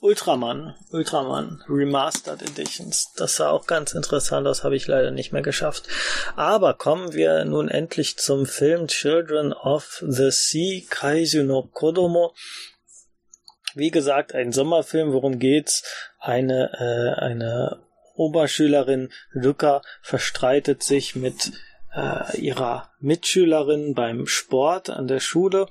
Ultraman, 0.00 0.74
Ultraman 0.92 1.64
Remastered 1.68 2.42
Editions. 2.42 3.12
Das 3.16 3.36
sah 3.36 3.50
auch 3.50 3.66
ganz 3.66 3.94
interessant 3.94 4.46
aus, 4.46 4.62
habe 4.62 4.76
ich 4.76 4.86
leider 4.86 5.10
nicht 5.10 5.32
mehr 5.32 5.42
geschafft. 5.42 5.88
Aber 6.36 6.74
kommen 6.74 7.14
wir 7.14 7.44
nun 7.44 7.68
endlich 7.68 8.16
zum 8.16 8.46
Film 8.46 8.86
Children 8.86 9.52
of 9.52 10.04
the 10.06 10.30
Sea 10.30 10.82
Kaiju 10.88 11.42
no 11.42 11.62
Kodomo. 11.64 12.32
Wie 13.74 13.90
gesagt, 13.90 14.34
ein 14.34 14.52
Sommerfilm. 14.52 15.12
Worum 15.12 15.40
geht's? 15.40 15.82
Eine 16.20 16.72
äh, 16.78 17.20
eine 17.20 17.82
Oberschülerin 18.14 19.10
Luca 19.32 19.82
verstreitet 20.02 20.82
sich 20.82 21.16
mit 21.16 21.52
äh, 21.94 22.38
ihrer 22.38 22.90
Mitschülerin 23.00 23.94
beim 23.94 24.26
Sport 24.26 24.90
an 24.90 25.08
der 25.08 25.20
Schule 25.20 25.66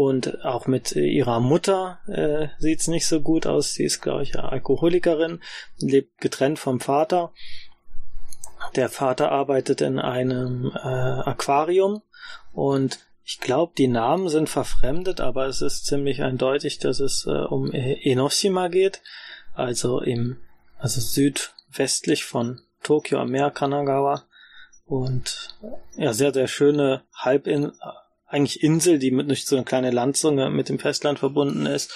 und 0.00 0.46
auch 0.46 0.66
mit 0.66 0.92
ihrer 0.92 1.40
Mutter 1.40 2.00
äh, 2.06 2.48
sieht's 2.58 2.88
nicht 2.88 3.06
so 3.06 3.20
gut 3.20 3.46
aus. 3.46 3.74
Sie 3.74 3.84
ist, 3.84 4.00
glaube 4.00 4.22
ich, 4.22 4.34
Alkoholikerin, 4.38 5.40
lebt 5.76 6.22
getrennt 6.22 6.58
vom 6.58 6.80
Vater. 6.80 7.34
Der 8.76 8.88
Vater 8.88 9.30
arbeitet 9.30 9.82
in 9.82 9.98
einem 9.98 10.72
äh, 10.74 10.78
Aquarium 10.78 12.00
und 12.54 13.00
ich 13.24 13.40
glaube, 13.40 13.74
die 13.76 13.88
Namen 13.88 14.30
sind 14.30 14.48
verfremdet, 14.48 15.20
aber 15.20 15.48
es 15.48 15.60
ist 15.60 15.84
ziemlich 15.84 16.22
eindeutig, 16.22 16.78
dass 16.78 16.98
es 17.00 17.26
äh, 17.26 17.32
um 17.32 17.70
Enoshima 17.70 18.68
geht, 18.68 19.02
also 19.52 20.00
im 20.00 20.38
also 20.78 21.02
südwestlich 21.02 22.24
von 22.24 22.62
Tokio 22.82 23.18
am 23.18 23.32
Meer 23.32 23.50
Kanagawa 23.50 24.24
und 24.86 25.58
ja 25.98 26.14
sehr 26.14 26.32
sehr 26.32 26.48
schöne 26.48 27.02
Halbin 27.12 27.72
eigentlich 28.30 28.62
Insel, 28.62 28.98
die 28.98 29.10
mit 29.10 29.28
durch 29.28 29.44
so 29.44 29.56
eine 29.56 29.64
kleine 29.64 29.90
Landzunge 29.90 30.50
mit 30.50 30.68
dem 30.68 30.78
Festland 30.78 31.18
verbunden 31.18 31.66
ist. 31.66 31.92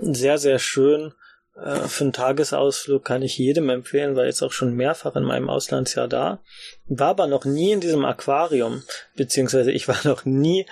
Sehr, 0.00 0.38
sehr 0.38 0.58
schön. 0.58 1.12
Äh, 1.54 1.80
für 1.88 2.04
einen 2.04 2.12
Tagesausflug 2.12 3.04
kann 3.04 3.22
ich 3.22 3.38
jedem 3.38 3.68
empfehlen, 3.68 4.16
war 4.16 4.24
jetzt 4.24 4.42
auch 4.42 4.52
schon 4.52 4.74
mehrfach 4.74 5.16
in 5.16 5.24
meinem 5.24 5.50
Auslandsjahr 5.50 6.08
da. 6.08 6.40
War 6.86 7.08
aber 7.08 7.26
noch 7.26 7.44
nie 7.44 7.72
in 7.72 7.80
diesem 7.80 8.04
Aquarium, 8.04 8.82
beziehungsweise 9.14 9.70
ich 9.70 9.86
war 9.86 9.98
noch 10.04 10.24
nie 10.24 10.66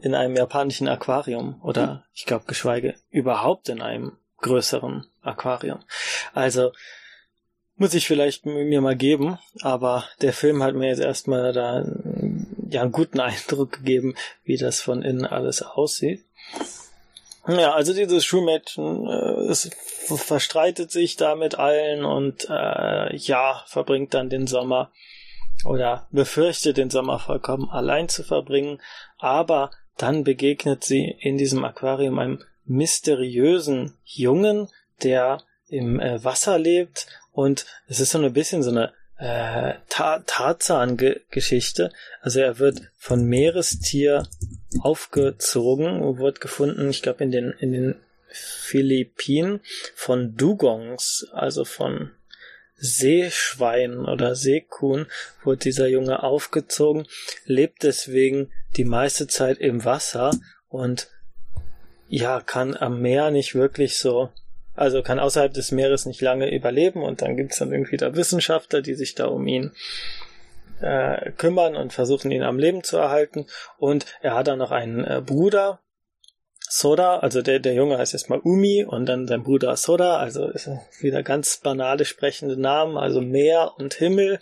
in 0.00 0.14
einem 0.14 0.36
japanischen 0.36 0.88
Aquarium 0.88 1.60
oder 1.62 2.04
ich 2.14 2.24
glaube 2.24 2.44
geschweige 2.46 2.94
überhaupt 3.10 3.68
in 3.68 3.82
einem 3.82 4.16
größeren 4.38 5.06
Aquarium. 5.22 5.80
Also 6.32 6.72
muss 7.76 7.94
ich 7.94 8.06
vielleicht 8.06 8.46
mir 8.46 8.80
mal 8.80 8.96
geben, 8.96 9.38
aber 9.62 10.04
der 10.20 10.32
Film 10.32 10.62
hat 10.62 10.74
mir 10.74 10.88
jetzt 10.88 11.00
erstmal 11.00 11.52
da 11.52 11.84
ja 12.72 12.82
einen 12.82 12.92
guten 12.92 13.20
Eindruck 13.20 13.72
gegeben, 13.72 14.14
wie 14.44 14.56
das 14.56 14.80
von 14.80 15.02
innen 15.02 15.26
alles 15.26 15.62
aussieht. 15.62 16.24
Ja, 17.48 17.72
also 17.72 17.94
dieses 17.94 18.24
Schulmädchen, 18.24 19.08
äh, 19.08 19.50
es 19.50 19.70
verstreitet 20.16 20.90
sich 20.90 21.16
da 21.16 21.34
mit 21.34 21.58
allen 21.58 22.04
und 22.04 22.46
äh, 22.50 23.16
ja, 23.16 23.64
verbringt 23.66 24.14
dann 24.14 24.28
den 24.28 24.46
Sommer 24.46 24.90
oder 25.64 26.06
befürchtet 26.10 26.76
den 26.76 26.90
Sommer 26.90 27.18
vollkommen 27.18 27.68
allein 27.70 28.08
zu 28.08 28.22
verbringen, 28.22 28.80
aber 29.18 29.70
dann 29.96 30.24
begegnet 30.24 30.84
sie 30.84 31.16
in 31.20 31.38
diesem 31.38 31.64
Aquarium 31.64 32.18
einem 32.18 32.42
mysteriösen 32.64 33.94
Jungen, 34.04 34.68
der 35.02 35.42
im 35.68 35.98
äh, 35.98 36.22
Wasser 36.22 36.58
lebt 36.58 37.06
und 37.32 37.66
es 37.86 38.00
ist 38.00 38.10
so 38.10 38.18
ein 38.18 38.32
bisschen 38.32 38.62
so 38.62 38.70
eine 38.70 38.92
äh, 39.20 39.74
Tarzan-Geschichte. 39.88 41.92
Also 42.22 42.40
er 42.40 42.58
wird 42.58 42.90
von 42.96 43.24
Meerestier 43.24 44.26
aufgezogen, 44.80 46.18
wird 46.18 46.40
gefunden, 46.40 46.90
ich 46.90 47.02
glaube 47.02 47.24
in 47.24 47.30
den 47.30 47.50
in 47.58 47.72
den 47.72 47.94
Philippinen 48.32 49.60
von 49.94 50.36
Dugongs, 50.36 51.26
also 51.32 51.64
von 51.64 52.12
Seeschweinen 52.76 54.06
oder 54.06 54.34
Seekuhn, 54.34 55.06
wurde 55.44 55.58
dieser 55.58 55.88
Junge 55.88 56.22
aufgezogen, 56.22 57.06
lebt 57.44 57.82
deswegen 57.82 58.50
die 58.76 58.84
meiste 58.84 59.26
Zeit 59.26 59.58
im 59.58 59.84
Wasser 59.84 60.30
und 60.68 61.08
ja, 62.08 62.40
kann 62.40 62.74
am 62.74 63.02
Meer 63.02 63.30
nicht 63.30 63.54
wirklich 63.54 63.98
so 63.98 64.30
also 64.74 65.02
kann 65.02 65.18
außerhalb 65.18 65.52
des 65.52 65.72
Meeres 65.72 66.06
nicht 66.06 66.20
lange 66.20 66.54
überleben 66.54 67.02
und 67.02 67.22
dann 67.22 67.36
gibt's 67.36 67.58
dann 67.58 67.72
irgendwie 67.72 67.96
da 67.96 68.14
Wissenschaftler, 68.14 68.82
die 68.82 68.94
sich 68.94 69.14
da 69.14 69.26
um 69.26 69.46
ihn 69.46 69.72
äh, 70.80 71.32
kümmern 71.32 71.76
und 71.76 71.92
versuchen 71.92 72.30
ihn 72.30 72.42
am 72.42 72.58
Leben 72.58 72.82
zu 72.82 72.96
erhalten. 72.96 73.46
Und 73.78 74.06
er 74.22 74.34
hat 74.34 74.48
dann 74.48 74.58
noch 74.58 74.70
einen 74.70 75.04
äh, 75.04 75.22
Bruder, 75.24 75.80
Soda, 76.72 77.18
also 77.18 77.42
der, 77.42 77.58
der 77.58 77.74
Junge 77.74 77.98
heißt 77.98 78.14
erstmal 78.14 78.38
Umi 78.44 78.84
und 78.84 79.06
dann 79.06 79.26
sein 79.26 79.42
Bruder 79.42 79.74
Soda, 79.74 80.18
also 80.18 80.46
ist 80.46 80.70
wieder 81.00 81.24
ganz 81.24 81.56
banale 81.56 82.04
sprechende 82.04 82.56
Namen, 82.56 82.96
also 82.96 83.20
Meer 83.20 83.72
und 83.78 83.94
Himmel. 83.94 84.38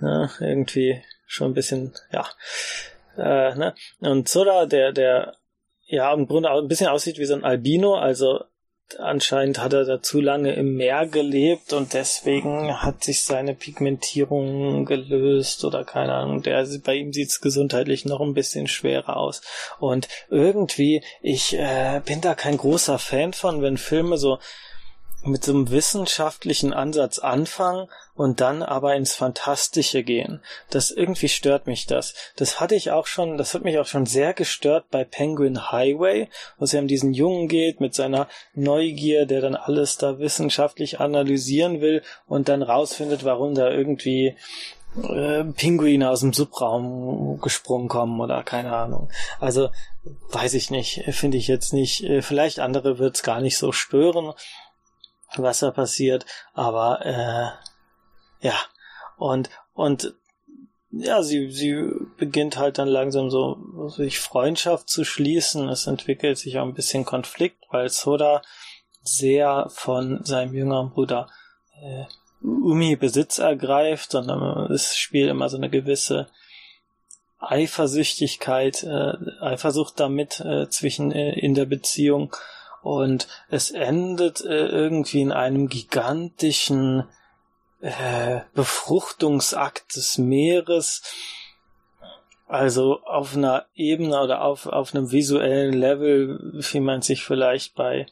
Ja, 0.00 0.30
irgendwie 0.40 1.02
schon 1.26 1.50
ein 1.50 1.54
bisschen, 1.54 1.92
ja. 2.12 2.26
Äh, 3.18 3.54
ne? 3.56 3.74
Und 4.00 4.26
Soda, 4.26 4.64
der, 4.64 4.92
der 4.92 5.36
ja 5.86 6.10
im 6.14 6.26
Grunde 6.26 6.50
auch 6.50 6.62
ein 6.62 6.68
bisschen 6.68 6.88
aussieht 6.88 7.18
wie 7.18 7.26
so 7.26 7.34
ein 7.34 7.44
Albino, 7.44 7.94
also 7.94 8.40
anscheinend 8.98 9.58
hat 9.58 9.72
er 9.72 9.84
da 9.84 10.02
zu 10.02 10.20
lange 10.20 10.52
im 10.54 10.76
Meer 10.76 11.06
gelebt 11.06 11.72
und 11.72 11.94
deswegen 11.94 12.82
hat 12.82 13.04
sich 13.04 13.24
seine 13.24 13.54
Pigmentierung 13.54 14.84
gelöst 14.84 15.64
oder 15.64 15.84
keine 15.84 16.14
Ahnung. 16.14 16.42
Der, 16.42 16.66
bei 16.84 16.94
ihm 16.94 17.12
sieht's 17.12 17.40
gesundheitlich 17.40 18.04
noch 18.04 18.20
ein 18.20 18.34
bisschen 18.34 18.66
schwerer 18.66 19.16
aus. 19.16 19.42
Und 19.78 20.08
irgendwie, 20.28 21.02
ich 21.22 21.56
äh, 21.56 22.00
bin 22.04 22.20
da 22.20 22.34
kein 22.34 22.56
großer 22.56 22.98
Fan 22.98 23.32
von, 23.32 23.62
wenn 23.62 23.76
Filme 23.76 24.16
so 24.16 24.38
mit 25.22 25.44
so 25.44 25.52
einem 25.52 25.70
wissenschaftlichen 25.70 26.72
Ansatz 26.72 27.18
anfangen 27.18 27.88
und 28.14 28.40
dann 28.40 28.62
aber 28.62 28.94
ins 28.94 29.14
Fantastische 29.14 30.02
gehen. 30.02 30.42
Das 30.70 30.90
irgendwie 30.90 31.28
stört 31.28 31.66
mich 31.66 31.86
das. 31.86 32.14
Das 32.36 32.60
hatte 32.60 32.74
ich 32.74 32.90
auch 32.90 33.06
schon, 33.06 33.36
das 33.36 33.54
hat 33.54 33.64
mich 33.64 33.78
auch 33.78 33.86
schon 33.86 34.06
sehr 34.06 34.32
gestört 34.34 34.90
bei 34.90 35.04
Penguin 35.04 35.70
Highway, 35.70 36.28
wo 36.58 36.64
es 36.64 36.72
ja 36.72 36.80
um 36.80 36.88
diesen 36.88 37.12
Jungen 37.12 37.48
geht 37.48 37.80
mit 37.80 37.94
seiner 37.94 38.28
Neugier, 38.54 39.26
der 39.26 39.40
dann 39.40 39.54
alles 39.54 39.98
da 39.98 40.18
wissenschaftlich 40.18 41.00
analysieren 41.00 41.80
will 41.80 42.02
und 42.26 42.48
dann 42.48 42.62
rausfindet, 42.62 43.24
warum 43.24 43.54
da 43.54 43.70
irgendwie 43.70 44.36
äh, 45.02 45.44
Pinguine 45.44 46.10
aus 46.10 46.20
dem 46.20 46.32
Subraum 46.32 47.40
gesprungen 47.40 47.88
kommen 47.88 48.20
oder 48.20 48.42
keine 48.42 48.72
Ahnung. 48.74 49.08
Also 49.38 49.70
weiß 50.30 50.54
ich 50.54 50.70
nicht, 50.70 51.04
finde 51.10 51.36
ich 51.36 51.46
jetzt 51.46 51.72
nicht. 51.72 52.02
Äh, 52.04 52.22
vielleicht 52.22 52.58
andere 52.58 52.98
wird's 52.98 53.22
gar 53.22 53.40
nicht 53.40 53.56
so 53.56 53.72
stören 53.72 54.32
was 55.36 55.60
da 55.60 55.70
passiert, 55.70 56.26
aber 56.52 57.04
äh, 57.04 58.46
ja 58.46 58.54
und 59.16 59.50
und 59.74 60.14
ja, 60.92 61.22
sie 61.22 61.50
sie 61.50 61.88
beginnt 62.16 62.56
halt 62.56 62.78
dann 62.78 62.88
langsam 62.88 63.30
so 63.30 63.88
sich 63.88 64.18
Freundschaft 64.18 64.88
zu 64.88 65.04
schließen. 65.04 65.68
Es 65.68 65.86
entwickelt 65.86 66.38
sich 66.38 66.58
auch 66.58 66.64
ein 66.64 66.74
bisschen 66.74 67.04
Konflikt, 67.04 67.64
weil 67.70 67.88
Soda 67.88 68.42
sehr 69.02 69.68
von 69.70 70.24
seinem 70.24 70.54
jüngeren 70.54 70.90
Bruder 70.90 71.28
äh, 71.80 72.04
Umi 72.42 72.96
Besitz 72.96 73.38
ergreift, 73.38 74.12
sondern 74.12 74.70
es 74.72 74.96
spielt 74.96 75.30
immer 75.30 75.48
so 75.48 75.56
eine 75.56 75.70
gewisse 75.70 76.28
Eifersüchtigkeit, 77.38 78.82
äh, 78.82 79.12
Eifersucht 79.40 79.98
damit 79.98 80.40
äh, 80.40 80.68
zwischen 80.68 81.12
äh, 81.12 81.38
in 81.38 81.54
der 81.54 81.66
Beziehung 81.66 82.34
und 82.82 83.28
es 83.48 83.70
endet 83.70 84.40
äh, 84.40 84.66
irgendwie 84.66 85.20
in 85.20 85.32
einem 85.32 85.68
gigantischen 85.68 87.04
äh, 87.80 88.40
Befruchtungsakt 88.54 89.96
des 89.96 90.18
Meeres. 90.18 91.02
Also 92.46 93.00
auf 93.04 93.36
einer 93.36 93.66
Ebene 93.74 94.20
oder 94.20 94.42
auf, 94.42 94.66
auf 94.66 94.94
einem 94.94 95.12
visuellen 95.12 95.72
Level, 95.72 96.40
wie 96.52 96.80
man 96.80 97.00
sich 97.00 97.22
vielleicht 97.22 97.74
bei 97.74 98.06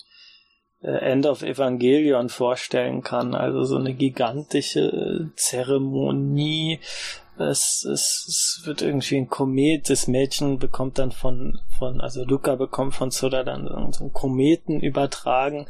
End 0.81 1.27
of 1.27 1.43
Evangelion 1.43 2.29
vorstellen 2.29 3.03
kann. 3.03 3.35
Also 3.35 3.65
so 3.65 3.77
eine 3.77 3.95
gigantische 3.95 4.81
äh, 4.81 5.35
Zeremonie. 5.37 6.81
Es, 7.37 7.85
es, 7.85 8.25
es 8.29 8.63
wird 8.65 8.83
irgendwie 8.83 9.17
ein 9.17 9.29
Komet, 9.29 9.91
das 9.91 10.09
Mädchen 10.09 10.59
bekommt 10.59 10.99
dann 10.99 11.13
von, 11.13 11.61
von, 11.79 12.01
also 12.01 12.25
Luca 12.25 12.57
bekommt 12.57 12.95
von 12.95 13.13
Soda 13.13 13.45
dann 13.45 13.93
so 13.93 14.05
einen 14.05 14.13
Kometen 14.13 14.81
übertragen. 14.81 15.67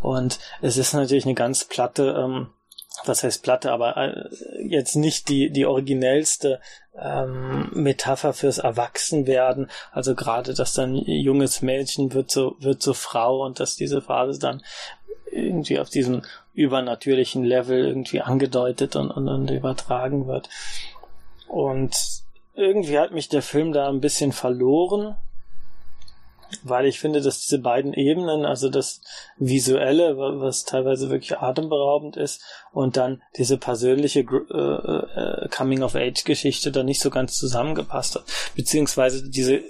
Und 0.00 0.40
es 0.62 0.76
ist 0.76 0.94
natürlich 0.94 1.24
eine 1.24 1.34
ganz 1.34 1.64
platte, 1.64 2.16
ähm, 2.18 2.48
was 3.04 3.22
heißt 3.22 3.42
Platte, 3.42 3.72
aber 3.72 3.96
äh, 3.96 4.28
jetzt 4.66 4.96
nicht 4.96 5.28
die, 5.28 5.50
die 5.50 5.66
originellste 5.66 6.60
ähm, 6.98 7.70
Metapher 7.72 8.32
fürs 8.32 8.58
Erwachsenwerden. 8.58 9.70
Also 9.92 10.14
gerade, 10.14 10.54
dass 10.54 10.74
dann 10.74 10.96
junges 10.96 11.62
Mädchen 11.62 12.12
wird 12.12 12.30
so, 12.30 12.56
wird 12.60 12.82
so 12.82 12.94
Frau 12.94 13.44
und 13.44 13.60
dass 13.60 13.76
diese 13.76 14.02
Phase 14.02 14.38
dann 14.38 14.62
irgendwie 15.30 15.78
auf 15.78 15.88
diesem 15.88 16.22
übernatürlichen 16.54 17.44
Level 17.44 17.86
irgendwie 17.86 18.20
angedeutet 18.20 18.96
und, 18.96 19.10
und, 19.10 19.28
und 19.28 19.50
übertragen 19.50 20.26
wird. 20.26 20.48
Und 21.48 21.96
irgendwie 22.54 22.98
hat 22.98 23.12
mich 23.12 23.28
der 23.28 23.42
Film 23.42 23.72
da 23.72 23.88
ein 23.88 24.00
bisschen 24.00 24.32
verloren. 24.32 25.16
Weil 26.62 26.86
ich 26.86 27.00
finde, 27.00 27.20
dass 27.20 27.40
diese 27.40 27.58
beiden 27.58 27.94
Ebenen, 27.94 28.44
also 28.44 28.68
das 28.68 29.00
Visuelle, 29.38 30.16
was 30.16 30.64
teilweise 30.64 31.10
wirklich 31.10 31.38
atemberaubend 31.38 32.16
ist, 32.16 32.42
und 32.72 32.96
dann 32.96 33.22
diese 33.36 33.58
persönliche 33.58 34.20
äh, 34.20 35.44
äh, 35.44 35.48
Coming-of-Age-Geschichte 35.48 36.72
da 36.72 36.82
nicht 36.82 37.00
so 37.00 37.10
ganz 37.10 37.36
zusammengepasst 37.36 38.16
hat. 38.16 38.24
Beziehungsweise 38.54 39.28
diese 39.28 39.62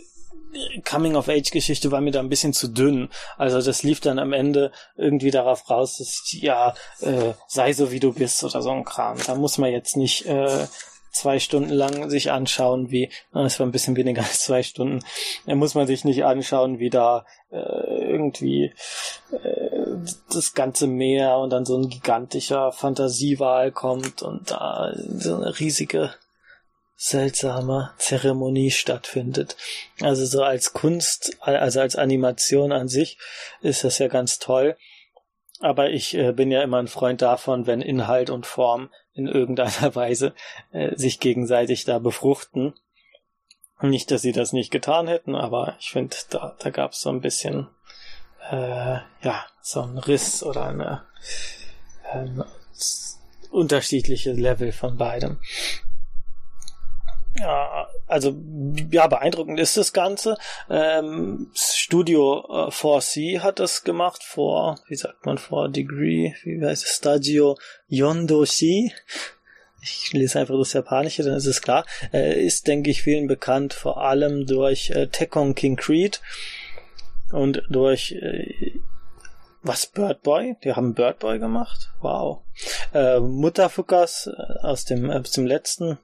Coming-of-Age-Geschichte 0.85 1.90
war 1.90 2.01
mir 2.01 2.11
da 2.11 2.21
ein 2.21 2.29
bisschen 2.29 2.53
zu 2.53 2.68
dünn. 2.68 3.09
Also 3.38 3.61
das 3.62 3.83
lief 3.83 4.01
dann 4.01 4.18
am 4.18 4.33
Ende 4.33 4.71
irgendwie 4.97 5.31
darauf 5.31 5.68
raus, 5.71 5.99
dass 5.99 6.23
ja, 6.33 6.75
äh, 7.01 7.33
sei 7.47 7.73
so 7.73 7.90
wie 7.90 8.01
du 8.01 8.12
bist 8.12 8.45
oder 8.45 8.61
so 8.61 8.71
ein 8.71 8.85
Kram. 8.85 9.16
Da 9.27 9.35
muss 9.35 9.59
man 9.59 9.71
jetzt 9.71 9.97
nicht 9.97 10.27
äh, 10.27 10.66
zwei 11.12 11.38
Stunden 11.38 11.70
lang 11.70 12.11
sich 12.11 12.31
anschauen, 12.31 12.90
wie, 12.90 13.11
es 13.33 13.61
war 13.61 13.66
ein 13.66 13.72
bisschen 13.72 13.96
weniger 13.96 14.22
als 14.22 14.40
zwei 14.40 14.62
Stunden, 14.62 15.01
da 15.46 15.55
muss 15.55 15.75
man 15.75 15.87
sich 15.87 16.05
nicht 16.05 16.25
anschauen, 16.25 16.79
wie 16.79 16.90
da 16.90 17.25
äh, 17.51 17.57
irgendwie 17.57 18.72
äh, 19.31 19.72
das 20.33 20.55
ganze 20.55 20.87
Meer 20.87 21.38
und 21.38 21.51
dann 21.51 21.64
so 21.64 21.77
ein 21.77 21.88
gigantischer 21.88 22.72
Fantasiewahl 22.72 23.70
kommt 23.70 24.22
und 24.22 24.51
da 24.51 24.92
so 24.94 25.37
eine 25.37 25.59
riesige 25.59 26.14
seltsame 26.96 27.90
Zeremonie 27.98 28.70
stattfindet. 28.70 29.57
Also 30.01 30.25
so 30.25 30.44
als 30.44 30.72
Kunst, 30.72 31.37
also 31.40 31.81
als 31.81 31.96
Animation 31.96 32.70
an 32.70 32.87
sich 32.87 33.18
ist 33.61 33.83
das 33.83 33.98
ja 33.98 34.07
ganz 34.07 34.38
toll. 34.38 34.77
Aber 35.59 35.90
ich 35.90 36.14
äh, 36.14 36.33
bin 36.33 36.51
ja 36.51 36.62
immer 36.62 36.79
ein 36.79 36.88
Freund 36.88 37.20
davon, 37.20 37.66
wenn 37.66 37.83
Inhalt 37.83 38.31
und 38.31 38.46
Form 38.46 38.90
in 39.14 39.27
irgendeiner 39.27 39.94
Weise 39.94 40.35
äh, 40.72 40.96
sich 40.96 41.20
gegenseitig 41.20 41.85
da 41.85 41.98
befruchten. 41.98 42.75
Nicht, 43.81 44.11
dass 44.11 44.22
sie 44.22 44.33
das 44.33 44.53
nicht 44.53 44.70
getan 44.70 45.09
hätten, 45.09 45.35
aber 45.35 45.77
ich 45.81 45.90
finde, 45.90 46.16
da, 46.31 46.57
da 46.59 46.70
gab 46.70 46.92
es 46.92 47.01
so 47.01 47.11
ein 47.11 47.20
bisschen, 47.20 47.68
äh, 48.51 48.98
ja, 49.22 49.44
so 49.61 49.83
ein 49.83 49.98
Riss 49.98 50.44
oder 50.44 50.66
eine 50.66 51.05
äh, 52.12 52.29
unterschiedliche 53.51 54.33
Level 54.33 54.70
von 54.70 54.96
beidem. 54.96 55.40
Ja, 57.38 57.82
also 58.12 58.37
ja, 58.90 59.07
beeindruckend 59.07 59.59
ist 59.59 59.77
das 59.77 59.92
Ganze. 59.92 60.37
Ähm, 60.68 61.51
Studio 61.55 62.44
äh, 62.48 62.70
4C 62.70 63.40
hat 63.40 63.59
das 63.59 63.85
gemacht 63.85 64.22
vor, 64.22 64.79
wie 64.87 64.96
sagt 64.96 65.25
man, 65.25 65.38
vor 65.38 65.68
Degree, 65.68 66.35
wie 66.44 66.64
heißt 66.64 66.85
es, 66.85 66.96
Stadio 66.96 67.57
Yondoshi. 67.88 68.92
Ich 69.83 70.12
lese 70.12 70.38
einfach 70.38 70.57
das 70.59 70.75
Japanische, 70.75 71.25
dann 71.25 71.35
ist 71.35 71.46
es 71.46 71.62
klar. 71.62 71.85
Äh, 72.12 72.40
ist, 72.44 72.68
denke 72.68 72.90
ich, 72.90 73.03
vielen 73.03 73.27
bekannt, 73.27 73.72
vor 73.72 74.03
allem 74.03 74.46
durch 74.46 74.90
äh, 74.90 75.09
Tekken 75.09 75.55
King 75.55 75.77
Creed 75.77 76.20
und 77.33 77.62
durch 77.68 78.12
äh, 78.12 78.81
was 79.62 79.87
Bird 79.87 80.22
Boy? 80.22 80.57
Die 80.64 80.72
haben 80.75 80.94
Bird 80.94 81.20
Boy 81.20 81.38
gemacht? 81.38 81.90
Wow. 82.01 82.42
Äh, 82.92 83.20
Mutterfuckers 83.20 84.27
äh, 84.27 84.66
aus 84.66 84.85
dem, 84.85 85.11
aus 85.11 85.31
dem 85.31 85.46
letzten 85.46 85.98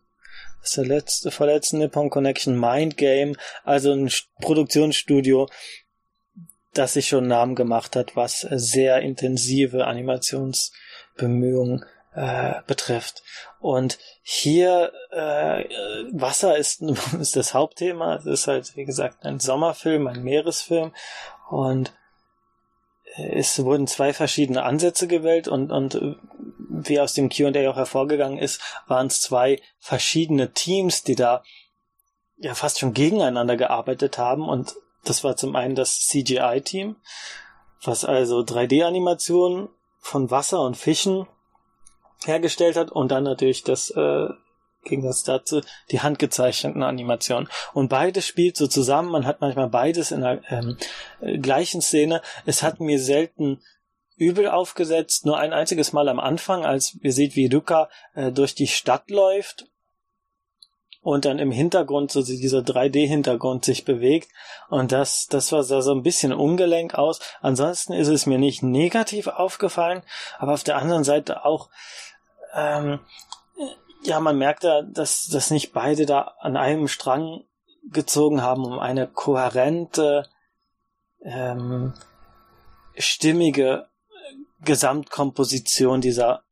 das 0.61 0.71
ist 0.71 0.77
der 0.77 0.87
letzte, 0.87 1.31
verletzte 1.31 1.77
Nippon 1.79 2.11
Connection 2.11 2.59
Mind 2.59 2.97
Game, 2.97 3.37
also 3.65 3.93
ein 3.93 4.11
Produktionsstudio, 4.41 5.49
das 6.75 6.95
sich 6.95 7.09
schon 7.09 7.27
Namen 7.27 7.55
gemacht 7.55 7.97
hat, 7.97 8.17
was 8.17 8.41
sehr 8.41 9.01
intensive 9.01 9.87
Animationsbemühungen 9.87 11.85
äh, 12.15 12.55
betrifft. 12.67 13.23
Und 13.61 13.99
hier 14.23 14.93
äh, 15.11 15.65
Wasser 16.13 16.57
ist, 16.57 16.83
ist 17.21 17.37
das 17.37 17.55
Hauptthema. 17.55 18.17
Es 18.17 18.27
ist 18.27 18.47
halt, 18.47 18.77
wie 18.77 18.85
gesagt, 18.85 19.25
ein 19.25 19.41
Sommerfilm, 19.41 20.07
ein 20.07 20.23
Meeresfilm. 20.23 20.93
Und 21.51 21.93
es 23.19 23.63
wurden 23.65 23.87
zwei 23.87 24.13
verschiedene 24.13 24.63
Ansätze 24.63 25.09
gewählt 25.09 25.49
und, 25.49 25.73
und 25.73 26.17
wie 26.69 27.01
aus 27.01 27.15
dem 27.15 27.31
Q&A 27.31 27.69
auch 27.69 27.77
hervorgegangen 27.77 28.39
ist, 28.39 28.61
waren 28.87 29.09
es 29.09 29.21
zwei 29.21 29.61
verschiedene 29.79 30.53
Teams, 30.53 31.03
die 31.03 31.15
da 31.15 31.43
ja 32.37 32.55
fast 32.55 32.79
schon 32.79 32.95
gegeneinander 32.95 33.57
gearbeitet 33.57 34.19
haben. 34.19 34.49
Und 34.49 34.77
das 35.05 35.25
war 35.25 35.37
zum 35.37 35.57
einen 35.57 35.75
das 35.75 36.01
CGI-Team, 36.07 36.97
was 37.83 38.05
also 38.05 38.41
3D-Animationen 38.41 39.69
von 39.99 40.31
Wasser 40.31 40.61
und 40.61 40.77
Fischen 40.77 41.27
hergestellt 42.25 42.77
hat 42.77 42.91
und 42.91 43.11
dann 43.11 43.25
natürlich 43.25 43.63
das 43.65 43.91
äh, 43.91 44.29
Gegensatz 44.89 45.23
dazu 45.23 45.61
die 45.91 46.01
handgezeichneten 46.01 46.83
Animationen. 46.83 47.49
Und 47.75 47.89
beides 47.89 48.27
spielt 48.27 48.57
so 48.57 48.67
zusammen. 48.67 49.11
Man 49.11 49.27
hat 49.27 49.41
manchmal 49.41 49.69
beides 49.69 50.11
in 50.11 50.23
der 50.23 50.41
ähm, 50.51 50.77
gleichen 51.41 51.81
Szene. 51.81 52.23
Es 52.47 52.63
hat 52.63 52.81
mir 52.81 52.99
selten 52.99 53.61
übel 54.17 54.49
aufgesetzt. 54.49 55.25
Nur 55.25 55.39
ein 55.39 55.53
einziges 55.53 55.93
Mal 55.93 56.09
am 56.09 56.19
Anfang, 56.19 56.65
als 56.65 56.99
ihr 57.03 57.13
seht, 57.13 57.37
wie 57.37 57.49
Luca 57.49 57.89
äh, 58.15 58.33
durch 58.33 58.55
die 58.55 58.67
Stadt 58.67 59.11
läuft 59.11 59.67
und 61.01 61.25
dann 61.25 61.39
im 61.39 61.51
Hintergrund 61.51 62.11
so 62.11 62.23
dieser 62.23 62.59
3D-Hintergrund 62.59 63.65
sich 63.65 63.85
bewegt. 63.85 64.29
Und 64.69 64.93
das, 64.93 65.27
das 65.27 65.53
war 65.53 65.63
so, 65.63 65.81
so 65.81 65.93
ein 65.93 66.03
bisschen 66.03 66.33
ungelenk 66.33 66.95
aus. 66.95 67.21
Ansonsten 67.41 67.93
ist 67.93 68.09
es 68.09 68.27
mir 68.27 68.39
nicht 68.39 68.63
negativ 68.63 69.27
aufgefallen, 69.27 70.03
aber 70.39 70.53
auf 70.53 70.65
der 70.65 70.77
anderen 70.77 71.05
Seite 71.05 71.45
auch, 71.45 71.71
ähm, 72.55 73.01
ja, 74.03 74.21
man 74.21 74.39
merkt 74.39 74.65
da, 74.65 74.83
dass, 74.83 75.27
dass 75.27 75.51
nicht 75.51 75.73
beide 75.73 76.07
da 76.07 76.35
an 76.41 76.57
einem 76.57 76.89
Strang 76.89 77.45
gezogen 77.91 78.43
haben, 78.43 78.65
um 78.65 78.79
eine 78.79 79.07
kohärente, 79.07 80.29
ähm, 81.23 81.95
stimmige 82.97 83.89
Gesamtkomposition 84.61 86.01
dieser 86.01 86.43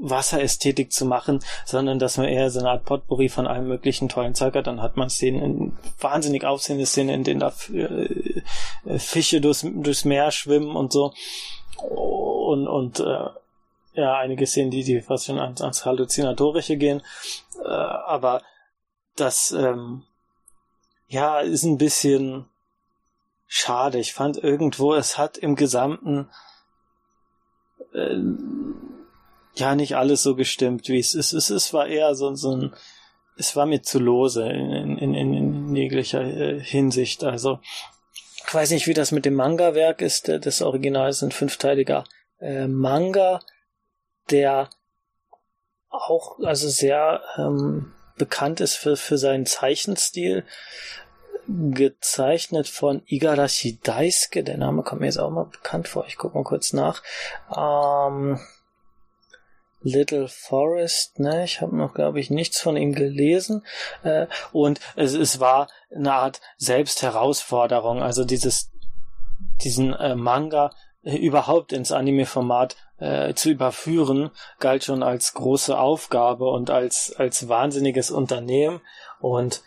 Wasserästhetik 0.00 0.92
zu 0.92 1.04
machen, 1.04 1.40
sondern 1.66 1.98
dass 1.98 2.16
man 2.16 2.26
eher 2.26 2.50
so 2.50 2.60
eine 2.60 2.70
Art 2.70 2.84
Potpourri 2.86 3.28
von 3.28 3.46
allem 3.46 3.68
möglichen 3.68 4.08
tollen 4.08 4.34
Zeug 4.34 4.54
hat. 4.54 4.66
Dann 4.66 4.80
hat 4.80 4.96
man 4.96 5.10
Szenen, 5.10 5.78
wahnsinnig 6.00 6.44
aufsehende 6.44 6.86
Szenen, 6.86 7.16
in 7.16 7.24
denen 7.24 7.40
da 7.40 7.52
äh, 7.72 8.98
Fische 8.98 9.40
durchs, 9.40 9.66
durchs 9.66 10.06
Meer 10.06 10.30
schwimmen 10.30 10.74
und 10.74 10.92
so. 10.92 11.12
Und, 11.82 12.66
und 12.66 13.00
äh, 13.00 13.26
ja, 13.92 14.16
einige 14.16 14.46
Szenen, 14.46 14.70
die, 14.70 14.84
die 14.84 15.00
fast 15.00 15.26
schon 15.26 15.38
ans, 15.38 15.60
ans 15.60 15.84
Halluzinatorische 15.84 16.76
gehen. 16.76 17.02
Äh, 17.62 17.68
aber 17.68 18.42
das, 19.16 19.52
ähm, 19.52 20.04
ja, 21.08 21.40
ist 21.40 21.64
ein 21.64 21.78
bisschen 21.78 22.46
schade. 23.46 23.98
Ich 23.98 24.12
fand 24.12 24.36
irgendwo, 24.38 24.94
es 24.94 25.18
hat 25.18 25.36
im 25.36 25.56
Gesamten 25.56 26.28
äh, 27.92 28.16
ja 29.54 29.74
nicht 29.74 29.96
alles 29.96 30.22
so 30.22 30.36
gestimmt, 30.36 30.88
wie 30.88 31.00
es 31.00 31.14
ist. 31.14 31.32
Es, 31.32 31.50
es 31.50 31.74
war 31.74 31.88
eher 31.88 32.14
so, 32.14 32.34
so 32.34 32.56
ein, 32.56 32.74
es 33.36 33.56
war 33.56 33.66
mir 33.66 33.82
zu 33.82 33.98
lose 33.98 34.48
in, 34.48 34.96
in, 34.98 35.14
in, 35.14 35.34
in 35.34 35.76
jeglicher 35.76 36.22
äh, 36.22 36.60
Hinsicht. 36.60 37.24
Also, 37.24 37.58
ich 38.46 38.54
weiß 38.54 38.70
nicht, 38.70 38.86
wie 38.86 38.94
das 38.94 39.12
mit 39.12 39.24
dem 39.24 39.34
Manga-Werk 39.34 40.00
ist. 40.00 40.28
Das 40.28 40.62
Original 40.62 41.10
ist 41.10 41.22
ein 41.22 41.32
fünfteiliger 41.32 42.04
äh, 42.40 42.66
Manga, 42.68 43.40
der 44.30 44.70
auch 45.88 46.38
also 46.40 46.68
sehr 46.68 47.22
ähm, 47.36 47.92
bekannt 48.16 48.60
ist 48.60 48.76
für, 48.76 48.96
für 48.96 49.18
seinen 49.18 49.46
Zeichenstil 49.46 50.44
gezeichnet 51.48 52.68
von 52.68 53.02
Igarashi 53.06 53.80
Daisuke. 53.82 54.44
Der 54.44 54.56
Name 54.56 54.82
kommt 54.82 55.00
mir 55.00 55.06
jetzt 55.06 55.18
auch 55.18 55.30
mal 55.30 55.46
bekannt 55.46 55.88
vor. 55.88 56.04
Ich 56.06 56.16
gucke 56.16 56.36
mal 56.36 56.44
kurz 56.44 56.72
nach. 56.72 57.02
Ähm, 57.56 58.38
Little 59.82 60.28
Forest, 60.28 61.18
ne, 61.20 61.44
ich 61.44 61.62
habe 61.62 61.74
noch, 61.74 61.94
glaube 61.94 62.20
ich, 62.20 62.30
nichts 62.30 62.60
von 62.60 62.76
ihm 62.76 62.92
gelesen. 62.92 63.64
Äh, 64.02 64.26
und 64.52 64.78
es, 64.94 65.14
es 65.14 65.40
war 65.40 65.68
eine 65.94 66.12
Art 66.12 66.40
Selbstherausforderung, 66.58 68.02
also 68.02 68.24
dieses, 68.24 68.70
diesen 69.64 69.94
äh, 69.94 70.14
Manga 70.14 70.70
äh, 71.02 71.16
überhaupt 71.16 71.72
ins 71.72 71.92
Anime-Format 71.92 72.76
äh, 73.00 73.34
zu 73.34 73.50
überführen, 73.50 74.30
galt 74.58 74.84
schon 74.84 75.02
als 75.02 75.34
große 75.34 75.78
Aufgabe 75.78 76.48
und 76.48 76.70
als, 76.70 77.14
als 77.16 77.48
wahnsinniges 77.48 78.10
Unternehmen. 78.10 78.80
Und 79.20 79.62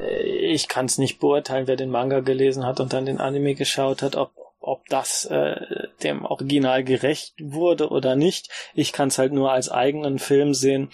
äh, 0.00 0.22
ich 0.22 0.68
kann 0.68 0.86
es 0.86 0.98
nicht 0.98 1.20
beurteilen, 1.20 1.66
wer 1.66 1.76
den 1.76 1.90
Manga 1.90 2.20
gelesen 2.20 2.66
hat 2.66 2.80
und 2.80 2.92
dann 2.92 3.06
den 3.06 3.20
Anime 3.20 3.54
geschaut 3.54 4.02
hat, 4.02 4.16
ob, 4.16 4.32
ob 4.60 4.86
das 4.88 5.26
äh, 5.26 5.56
dem 6.02 6.24
Original 6.24 6.82
gerecht 6.82 7.34
wurde 7.40 7.90
oder 7.90 8.16
nicht. 8.16 8.50
Ich 8.74 8.92
kann 8.92 9.08
es 9.08 9.18
halt 9.18 9.32
nur 9.32 9.52
als 9.52 9.70
eigenen 9.70 10.18
Film 10.18 10.54
sehen. 10.54 10.90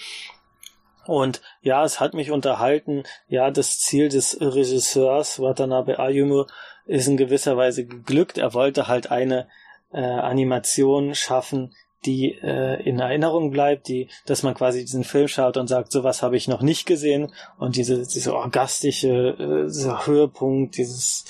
Und 1.07 1.43
ja, 1.61 1.85
es 1.85 2.01
hat 2.01 2.15
mich 2.15 2.31
unterhalten. 2.31 3.05
Ja, 3.29 3.51
das 3.51 3.79
Ziel 3.79 4.09
des 4.09 4.41
Regisseurs 4.41 5.39
Watanabe 5.39 5.99
Ayumu 5.99 6.45
ist 6.87 7.09
in 7.09 7.17
gewisser 7.17 7.57
Weise 7.57 7.87
geglückt. 7.87 8.39
Er 8.39 8.55
wollte 8.55 8.89
halt 8.89 9.11
eine 9.11 9.47
äh, 9.93 10.01
Animation 10.01 11.15
schaffen, 11.15 11.75
die 12.07 12.33
äh, 12.33 12.83
in 12.83 12.99
Erinnerung 12.99 13.51
bleibt, 13.51 13.89
die, 13.89 14.09
dass 14.27 14.43
man 14.43 14.55
quasi 14.55 14.81
diesen 14.81 15.05
Film 15.05 15.29
schaut 15.29 15.57
und 15.57 15.69
sagt, 15.69 15.93
sowas 15.93 16.23
habe 16.23 16.37
ich 16.37 16.49
noch 16.49 16.63
nicht 16.63 16.87
gesehen 16.87 17.33
und 17.59 17.77
diese, 17.77 18.07
diese 18.07 18.35
orgastische, 18.35 19.09
äh, 19.09 19.67
dieser 19.67 20.07
Höhepunkt, 20.07 20.77
dieses 20.77 21.25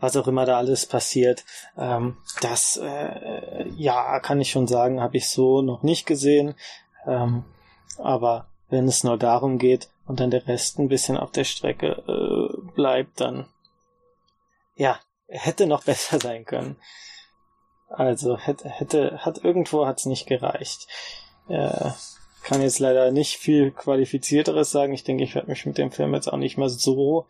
was 0.00 0.16
auch 0.16 0.28
immer 0.28 0.44
da 0.44 0.58
alles 0.58 0.86
passiert. 0.86 1.44
Ähm, 1.76 2.16
das, 2.40 2.76
äh, 2.76 3.68
ja, 3.76 4.20
kann 4.20 4.40
ich 4.40 4.50
schon 4.50 4.66
sagen, 4.66 5.00
habe 5.00 5.16
ich 5.16 5.28
so 5.28 5.62
noch 5.62 5.82
nicht 5.82 6.06
gesehen. 6.06 6.54
Ähm, 7.06 7.44
aber 7.98 8.46
wenn 8.68 8.86
es 8.86 9.04
nur 9.04 9.18
darum 9.18 9.58
geht 9.58 9.88
und 10.06 10.20
dann 10.20 10.30
der 10.30 10.46
Rest 10.46 10.78
ein 10.78 10.88
bisschen 10.88 11.16
auf 11.16 11.32
der 11.32 11.44
Strecke 11.44 12.02
äh, 12.06 12.72
bleibt, 12.74 13.20
dann 13.20 13.46
ja, 14.76 14.98
hätte 15.26 15.66
noch 15.66 15.84
besser 15.84 16.18
sein 16.20 16.44
können. 16.44 16.76
Also 17.88 18.36
hätte, 18.36 18.68
hätte, 18.68 19.18
hat 19.18 19.42
irgendwo 19.44 19.86
hat's 19.86 20.06
nicht 20.06 20.26
gereicht. 20.26 20.86
Äh, 21.48 21.90
kann 22.42 22.62
jetzt 22.62 22.78
leider 22.78 23.10
nicht 23.10 23.36
viel 23.36 23.70
qualifizierteres 23.70 24.70
sagen. 24.70 24.92
Ich 24.92 25.04
denke, 25.04 25.24
ich 25.24 25.34
werde 25.34 25.48
mich 25.48 25.66
mit 25.66 25.78
dem 25.78 25.90
Film 25.90 26.14
jetzt 26.14 26.32
auch 26.32 26.36
nicht 26.36 26.56
mehr 26.58 26.68
so 26.68 27.26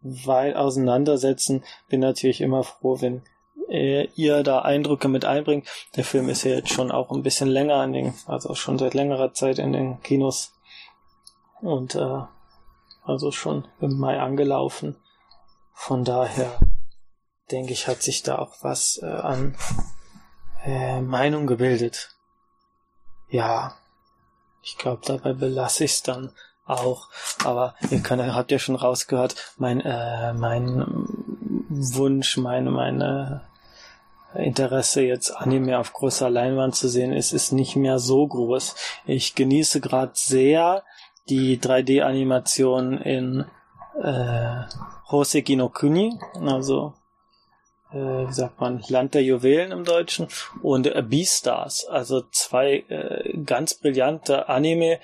weit 0.00 0.56
auseinandersetzen. 0.56 1.64
Bin 1.88 2.00
natürlich 2.00 2.40
immer 2.40 2.64
froh, 2.64 3.00
wenn 3.00 3.22
äh, 3.68 4.08
ihr 4.14 4.42
da 4.42 4.60
Eindrücke 4.60 5.08
mit 5.08 5.24
einbringt. 5.24 5.68
Der 5.96 6.04
Film 6.04 6.28
ist 6.28 6.44
ja 6.44 6.52
jetzt 6.52 6.70
schon 6.70 6.90
auch 6.90 7.10
ein 7.10 7.22
bisschen 7.22 7.48
länger 7.48 7.76
an 7.76 7.92
den, 7.92 8.14
also 8.26 8.54
schon 8.54 8.78
seit 8.78 8.94
längerer 8.94 9.32
Zeit 9.32 9.58
in 9.58 9.72
den 9.72 10.00
Kinos. 10.02 10.54
Und 11.60 11.94
äh, 11.94 12.22
also 13.04 13.30
schon 13.30 13.66
im 13.80 13.98
Mai 13.98 14.20
angelaufen. 14.20 14.96
Von 15.72 16.04
daher 16.04 16.58
denke 17.50 17.72
ich, 17.72 17.88
hat 17.88 18.02
sich 18.02 18.22
da 18.22 18.38
auch 18.38 18.56
was 18.62 19.00
äh, 19.02 19.06
an 19.06 19.56
äh, 20.64 21.00
Meinung 21.00 21.46
gebildet. 21.46 22.14
Ja, 23.28 23.76
ich 24.62 24.76
glaube, 24.76 25.02
dabei 25.04 25.32
belasse 25.32 25.84
ich 25.84 25.92
es 25.92 26.02
dann 26.02 26.30
auch. 26.66 27.08
Aber 27.44 27.74
ihr 27.90 28.00
könnt, 28.00 28.22
habt 28.22 28.50
ja 28.50 28.58
schon 28.58 28.76
rausgehört, 28.76 29.54
mein, 29.56 29.80
äh, 29.80 30.32
mein 30.34 30.84
Wunsch, 31.68 32.36
meine, 32.36 32.70
meine 32.70 33.42
Interesse 34.34 35.02
jetzt 35.02 35.30
Anime 35.30 35.78
auf 35.78 35.92
großer 35.92 36.28
Leinwand 36.28 36.76
zu 36.76 36.88
sehen 36.88 37.12
ist, 37.12 37.32
ist 37.32 37.52
nicht 37.52 37.76
mehr 37.76 37.98
so 37.98 38.26
groß. 38.26 38.74
Ich 39.06 39.34
genieße 39.34 39.80
gerade 39.80 40.12
sehr 40.14 40.84
die 41.28 41.58
3D-Animation 41.58 42.98
in 42.98 43.44
äh, 44.02 44.62
Hoseki 45.10 45.56
no 45.56 45.70
Kuni, 45.70 46.18
also 46.40 46.94
äh, 47.92 47.96
wie 47.96 48.32
sagt 48.32 48.60
man, 48.60 48.82
Land 48.88 49.14
der 49.14 49.22
Juwelen 49.22 49.72
im 49.72 49.84
Deutschen 49.84 50.28
und 50.62 50.86
äh, 50.86 51.02
Beastars, 51.02 51.86
also 51.86 52.22
zwei 52.30 52.84
äh, 52.88 53.38
ganz 53.44 53.74
brillante 53.74 54.48
Anime, 54.48 54.98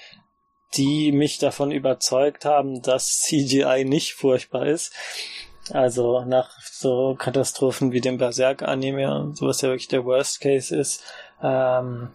die 0.76 1.12
mich 1.12 1.38
davon 1.38 1.70
überzeugt 1.70 2.44
haben, 2.44 2.82
dass 2.82 3.20
CGI 3.20 3.84
nicht 3.84 4.14
furchtbar 4.14 4.66
ist. 4.66 4.92
Also 5.72 6.24
nach 6.24 6.50
so 6.60 7.14
Katastrophen 7.18 7.92
wie 7.92 8.00
dem 8.00 8.18
Berserk-Anime, 8.18 9.32
sowas 9.34 9.62
ja 9.62 9.68
wirklich 9.68 9.88
der 9.88 10.04
Worst 10.04 10.40
Case 10.40 10.76
ist, 10.76 11.02
ähm, 11.42 12.10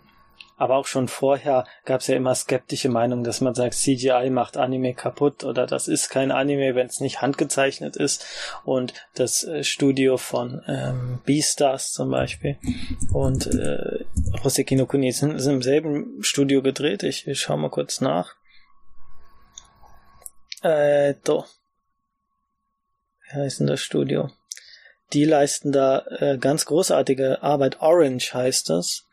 aber 0.60 0.76
auch 0.76 0.86
schon 0.86 1.08
vorher 1.08 1.66
gab 1.86 2.02
es 2.02 2.08
ja 2.08 2.18
immer 2.18 2.36
skeptische 2.36 2.90
Meinungen, 2.90 3.24
dass 3.24 3.40
man 3.40 3.56
sagt, 3.56 3.76
CGI 3.76 4.30
macht 4.30 4.58
Anime 4.58 4.94
kaputt 4.94 5.46
oder 5.46 5.66
das 5.66 5.88
ist 5.88 6.10
kein 6.10 6.32
Anime, 6.32 6.76
wenn 6.76 6.88
es 6.88 7.00
nicht 7.00 7.22
handgezeichnet 7.22 7.96
ist. 7.96 8.26
Und 8.66 8.94
das 9.16 9.46
äh, 9.46 9.64
Studio 9.64 10.18
von 10.18 10.62
ähm, 10.68 11.22
Beastars 11.26 11.94
zum 11.94 12.12
Beispiel 12.12 12.58
und 13.14 13.48
äh, 13.48 14.04
Hoseki 14.44 14.76
no 14.76 14.86
Kuni 14.86 15.14
sind, 15.14 15.40
sind 15.40 15.54
im 15.54 15.62
selben 15.62 16.22
Studio 16.22 16.62
gedreht. 16.62 17.04
Ich, 17.04 17.26
ich 17.26 17.40
schau 17.40 17.56
mal 17.56 17.70
kurz 17.70 18.02
nach. 18.02 18.36
Äh, 20.62 21.14
to. 21.24 21.46
Wie 23.32 23.40
heißt 23.40 23.62
denn 23.62 23.68
das 23.68 23.80
Studio? 23.80 24.30
Die 25.14 25.24
leisten 25.24 25.72
da 25.72 26.06
äh, 26.20 26.38
ganz 26.38 26.66
großartige 26.66 27.42
Arbeit. 27.42 27.82
Orange 27.82 28.34
heißt 28.34 28.70
das. 28.70 29.06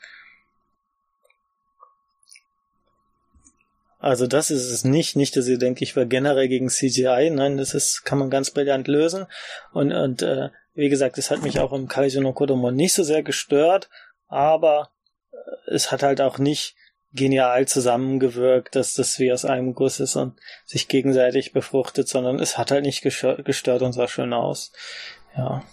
Also 4.07 4.29
das 4.29 4.53
ist 4.53 4.71
es 4.71 4.85
nicht. 4.85 5.17
Nicht, 5.17 5.37
dass 5.37 5.49
ihr 5.49 5.59
denkt, 5.59 5.83
ich 5.83 5.97
wäre 5.97 6.07
generell 6.07 6.47
gegen 6.47 6.69
CGI. 6.69 7.29
Nein, 7.31 7.57
das 7.57 7.75
ist, 7.75 8.05
kann 8.05 8.21
man 8.21 8.31
ganz 8.31 8.53
brillant 8.53 8.87
lösen. 8.87 9.27
Und, 9.73 9.93
und 9.93 10.23
äh, 10.23 10.51
wie 10.75 10.89
gesagt, 10.89 11.19
es 11.19 11.33
hat 11.33 11.43
mich 11.43 11.59
auch 11.59 11.73
im 11.73 11.89
Kaiju 11.89 12.21
no 12.21 12.33
Kodomo 12.33 12.71
nicht 12.71 12.95
so 12.95 13.03
sehr 13.03 13.25
gestört, 13.25 13.91
aber 14.29 14.93
äh, 15.33 15.75
es 15.75 15.91
hat 15.91 16.05
halt 16.05 16.21
auch 16.21 16.39
nicht 16.39 16.77
genial 17.15 17.67
zusammengewirkt, 17.67 18.77
dass 18.77 18.95
das 18.95 19.19
wie 19.19 19.33
aus 19.33 19.45
einem 19.45 19.75
Guss 19.75 19.99
ist 19.99 20.15
und 20.15 20.39
sich 20.67 20.87
gegenseitig 20.87 21.53
befruchtet, 21.53 22.07
sondern 22.09 22.39
es 22.39 22.57
hat 22.59 22.71
halt 22.71 22.85
nicht 22.85 23.03
gestört 23.03 23.83
und 23.83 23.93
sah 23.93 24.07
schön 24.07 24.33
aus. 24.33 24.71
Ja. 25.37 25.65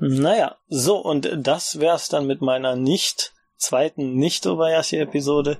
Naja, 0.00 0.56
so, 0.66 0.98
und 0.98 1.30
das 1.32 1.78
wär's 1.78 2.08
dann 2.08 2.26
mit 2.26 2.40
meiner 2.40 2.74
nicht 2.74 3.35
zweiten 3.56 4.14
Nicht-Obayashi-Episode. 4.14 5.58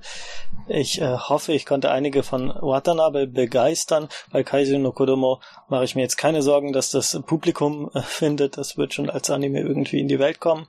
Ich 0.67 1.01
äh, 1.01 1.17
hoffe, 1.17 1.53
ich 1.53 1.65
konnte 1.65 1.91
einige 1.91 2.23
von 2.23 2.49
Watanabe 2.49 3.27
begeistern. 3.27 4.09
Bei 4.31 4.43
Kaiju 4.43 4.79
no 4.79 4.91
Kodomo 4.91 5.39
mache 5.69 5.85
ich 5.85 5.95
mir 5.95 6.01
jetzt 6.01 6.17
keine 6.17 6.41
Sorgen, 6.41 6.73
dass 6.73 6.91
das 6.91 7.19
Publikum 7.25 7.89
äh, 7.93 8.01
findet. 8.01 8.57
Das 8.57 8.77
wird 8.77 8.93
schon 8.93 9.09
als 9.09 9.29
Anime 9.29 9.61
irgendwie 9.61 9.99
in 9.99 10.07
die 10.07 10.19
Welt 10.19 10.39
kommen. 10.39 10.67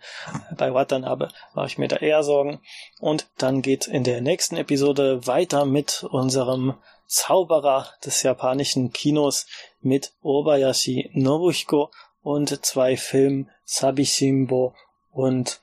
Bei 0.57 0.73
Watanabe 0.73 1.29
mache 1.55 1.67
ich 1.67 1.79
mir 1.79 1.89
da 1.89 1.97
eher 1.97 2.23
Sorgen. 2.23 2.61
Und 3.01 3.27
dann 3.39 3.63
geht 3.63 3.87
in 3.87 4.05
der 4.05 4.21
nächsten 4.21 4.57
Episode 4.57 5.27
weiter 5.27 5.65
mit 5.65 6.05
unserem 6.11 6.75
Zauberer 7.07 7.89
des 8.05 8.23
japanischen 8.23 8.93
Kinos 8.93 9.47
mit 9.81 10.13
Obayashi 10.23 11.11
Nobuhiko 11.15 11.91
und 12.23 12.65
zwei 12.65 12.97
Filmen 12.97 13.51
Sabishimbo 13.65 14.75
und 15.13 15.61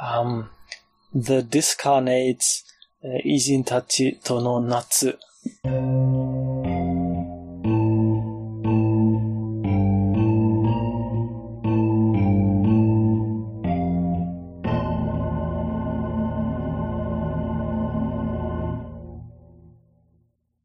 ähm, 0.00 0.48
The 1.12 1.42
discarnates 1.42 2.62
uh, 3.02 3.18
tachi 3.64 4.22
tono 4.22 4.60
natsu. 4.60 5.18